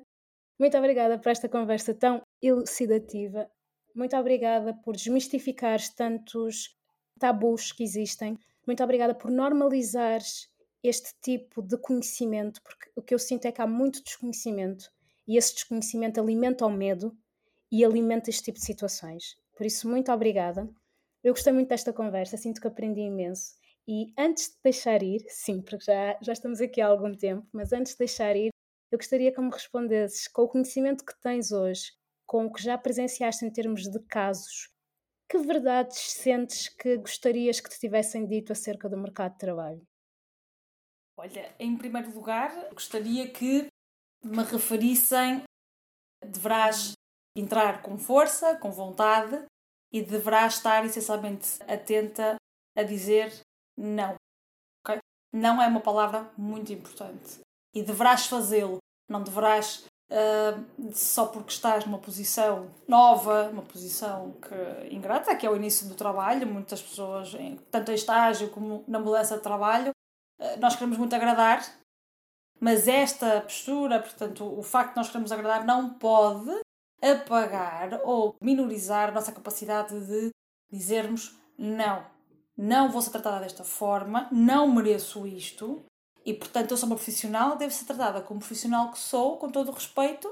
[0.60, 3.50] muito obrigada por esta conversa tão elucidativa.
[3.96, 6.76] Muito obrigada por desmistificar tantos
[7.20, 8.38] tabus que existem.
[8.66, 10.22] Muito obrigada por normalizar
[10.82, 14.90] este tipo de conhecimento, porque o que eu sinto é que há muito desconhecimento
[15.28, 17.16] e esse desconhecimento alimenta o medo
[17.74, 19.36] e alimenta este tipo de situações.
[19.58, 20.70] Por isso, muito obrigada.
[21.24, 23.56] Eu gostei muito desta conversa, sinto que aprendi imenso.
[23.88, 27.74] E antes de deixar ir, sim, porque já, já estamos aqui há algum tempo, mas
[27.74, 28.52] antes de deixar ir,
[28.92, 31.92] eu gostaria que me respondesses com o conhecimento que tens hoje,
[32.28, 34.70] com o que já presenciaste em termos de casos,
[35.28, 39.82] que verdades sentes que gostarias que te tivessem dito acerca do mercado de trabalho?
[41.18, 43.66] Olha, em primeiro lugar, gostaria que
[44.24, 45.42] me referissem.
[46.24, 46.94] Deverás
[47.36, 49.44] entrar com força, com vontade
[49.92, 52.36] e deverás estar essencialmente atenta
[52.76, 53.32] a dizer
[53.78, 54.16] não.
[54.84, 55.00] Okay?
[55.32, 57.40] Não é uma palavra muito importante.
[57.74, 58.78] E deverás fazê-lo.
[59.10, 65.50] Não deverás uh, só porque estás numa posição nova, uma posição que ingrata, que é
[65.50, 67.34] o início do trabalho, muitas pessoas,
[67.70, 69.92] tanto em estágio como na mudança de trabalho,
[70.40, 71.62] uh, nós queremos muito agradar,
[72.60, 76.63] mas esta postura, portanto, o facto de nós queremos agradar não pode
[77.12, 80.30] apagar ou minorizar a nossa capacidade de
[80.72, 82.06] dizermos não,
[82.58, 85.84] não vou ser tratada desta forma, não mereço isto,
[86.26, 89.70] e, portanto, eu sou uma profissional, devo ser tratada como profissional que sou, com todo
[89.70, 90.32] o respeito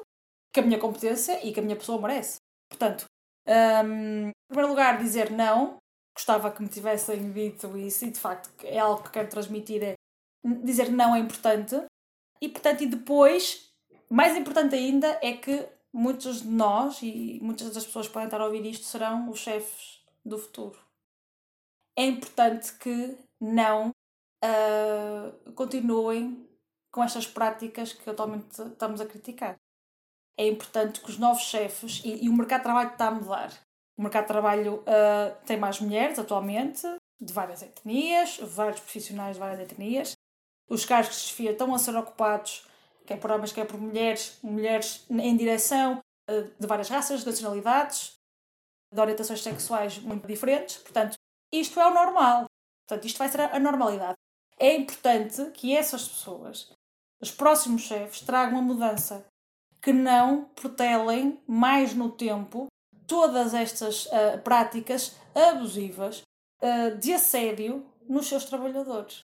[0.54, 2.38] que a minha competência e que a minha pessoa merece.
[2.70, 3.06] Portanto,
[3.48, 5.78] um, em primeiro lugar, dizer não.
[6.16, 9.82] Gostava que me tivessem dito isso e, de facto, é algo que quero transmitir.
[9.84, 9.96] É
[10.64, 11.82] dizer não é importante.
[12.42, 13.70] E, portanto, e depois,
[14.10, 18.42] mais importante ainda, é que muitos de nós e muitas das pessoas que podem estar
[18.42, 20.80] a ouvir isto serão os chefes do futuro.
[21.96, 26.48] É importante que não uh, continuem
[26.92, 29.58] com estas práticas que atualmente estamos a criticar.
[30.38, 33.52] É importante que os novos chefes, e, e o mercado de trabalho está a mudar.
[33.98, 36.88] O mercado de trabalho uh, tem mais mulheres atualmente,
[37.20, 40.18] de várias etnias, vários profissionais de várias etnias.
[40.68, 42.66] Os cargos de chefia estão a ser ocupados,
[43.06, 46.00] quer por homens, quer por mulheres, mulheres em direção
[46.30, 48.18] uh, de várias raças, nacionalidades,
[48.94, 50.78] de orientações sexuais muito diferentes.
[50.78, 51.16] Portanto,
[51.52, 52.46] isto é o normal.
[52.88, 54.18] Portanto, isto vai ser a normalidade
[54.62, 56.72] é importante que essas pessoas,
[57.20, 59.26] os próximos chefes, tragam uma mudança,
[59.82, 62.68] que não protelem mais no tempo
[63.08, 66.22] todas estas uh, práticas abusivas
[66.62, 69.24] uh, de assédio nos seus trabalhadores.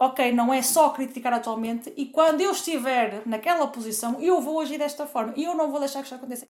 [0.00, 4.78] Ok, não é só criticar atualmente e quando eu estiver naquela posição, eu vou agir
[4.78, 6.46] desta forma e eu não vou deixar que isto aconteça.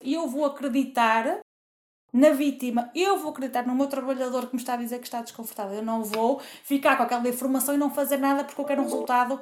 [0.00, 1.40] Eu vou acreditar
[2.12, 2.90] na vítima.
[2.94, 5.78] Eu vou acreditar no meu trabalhador que me está a dizer que está desconfortável.
[5.78, 8.84] Eu não vou ficar com aquela informação e não fazer nada porque eu quero um
[8.84, 9.40] resultado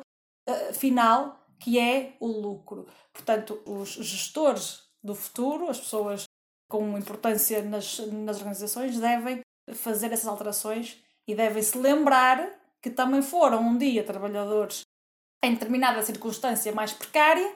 [0.48, 2.86] uh, final que é o lucro.
[3.12, 6.24] Portanto, os gestores do futuro, as pessoas
[6.68, 9.40] com importância nas, nas organizações, devem
[9.74, 14.82] fazer essas alterações e devem se lembrar que também foram um dia trabalhadores
[15.42, 17.52] em determinada circunstância mais precária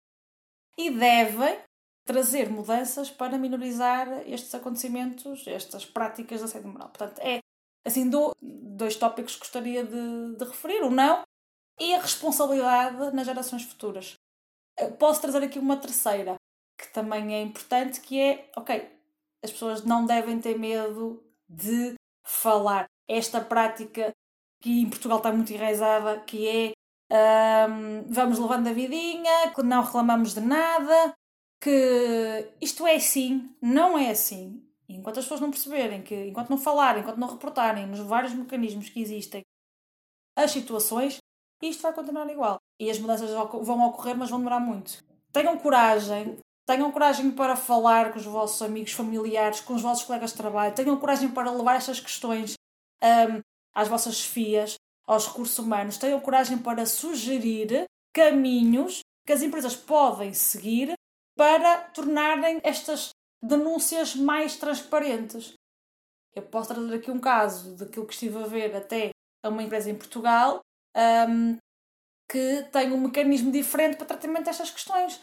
[0.78, 1.58] e devem
[2.06, 6.88] trazer mudanças para minorizar estes acontecimentos, estas práticas de assédio moral.
[6.88, 7.40] Portanto, é
[7.84, 11.22] assim do, dois tópicos que gostaria de, de referir: o não
[11.78, 14.14] e a responsabilidade nas gerações futuras.
[14.98, 16.36] Posso trazer aqui uma terceira,
[16.78, 18.88] que também é importante, que é, ok,
[19.42, 22.86] as pessoas não devem ter medo de falar.
[23.08, 24.12] Esta prática
[24.60, 26.72] que em Portugal está muito enraizada, que é
[27.68, 31.14] um, vamos levando a vidinha, que não reclamamos de nada,
[31.60, 34.62] que isto é assim, não é assim.
[34.88, 38.32] E enquanto as pessoas não perceberem, que enquanto não falarem, enquanto não reportarem nos vários
[38.32, 39.42] mecanismos que existem
[40.36, 41.18] as situações,
[41.62, 42.58] isto vai continuar igual.
[42.78, 45.02] E as mudanças vão ocorrer, mas vão demorar muito.
[45.32, 50.30] Tenham coragem, tenham coragem para falar com os vossos amigos, familiares, com os vossos colegas
[50.30, 52.54] de trabalho, tenham coragem para levar estas questões
[53.02, 53.40] um,
[53.76, 60.32] às vossas chefias, aos recursos humanos, tenham coragem para sugerir caminhos que as empresas podem
[60.32, 60.94] seguir
[61.36, 63.10] para tornarem estas
[63.42, 65.52] denúncias mais transparentes.
[66.34, 69.10] Eu posso trazer aqui um caso daquilo que estive a ver até
[69.44, 70.60] a uma empresa em Portugal
[71.28, 71.58] um,
[72.28, 75.20] que tem um mecanismo diferente para tratamento destas questões.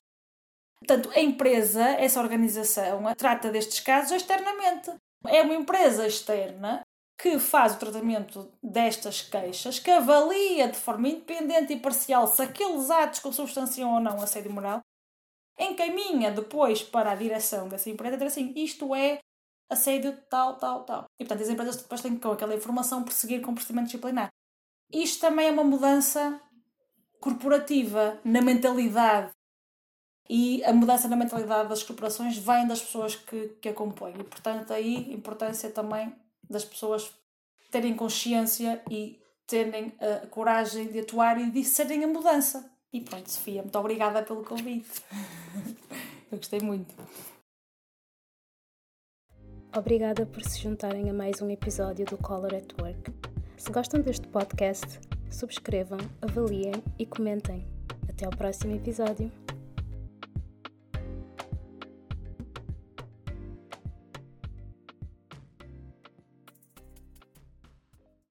[0.77, 4.91] Portanto, a empresa, essa organização, trata destes casos externamente.
[5.27, 6.83] É uma empresa externa
[7.23, 12.89] que faz o tratamento destas queixas, que avalia de forma independente e parcial se aqueles
[12.89, 14.81] atos consubstanciam ou não assédio moral
[15.57, 19.19] encaminha depois para a direção dessa empresa dizer assim, isto é
[19.69, 21.05] assédio tal, tal, tal.
[21.17, 24.27] E portanto as empresas depois têm que com aquela informação prosseguir com o procedimento disciplinar.
[24.91, 26.41] Isto também é uma mudança
[27.21, 29.31] corporativa na mentalidade
[30.29, 34.13] e a mudança na mentalidade das corporações vem das pessoas que, que a compõem.
[34.19, 36.13] E, portanto, aí importância também
[36.49, 37.11] das pessoas
[37.71, 42.71] terem consciência e terem a coragem de atuar e de serem a mudança.
[42.91, 45.01] E pronto, Sofia, muito obrigada pelo convite.
[46.31, 46.93] Eu gostei muito.
[49.75, 53.11] Obrigada por se juntarem a mais um episódio do Color at Work.
[53.57, 54.99] Se gostam deste podcast,
[55.31, 57.67] subscrevam, avaliem e comentem.
[58.07, 59.31] Até ao próximo episódio.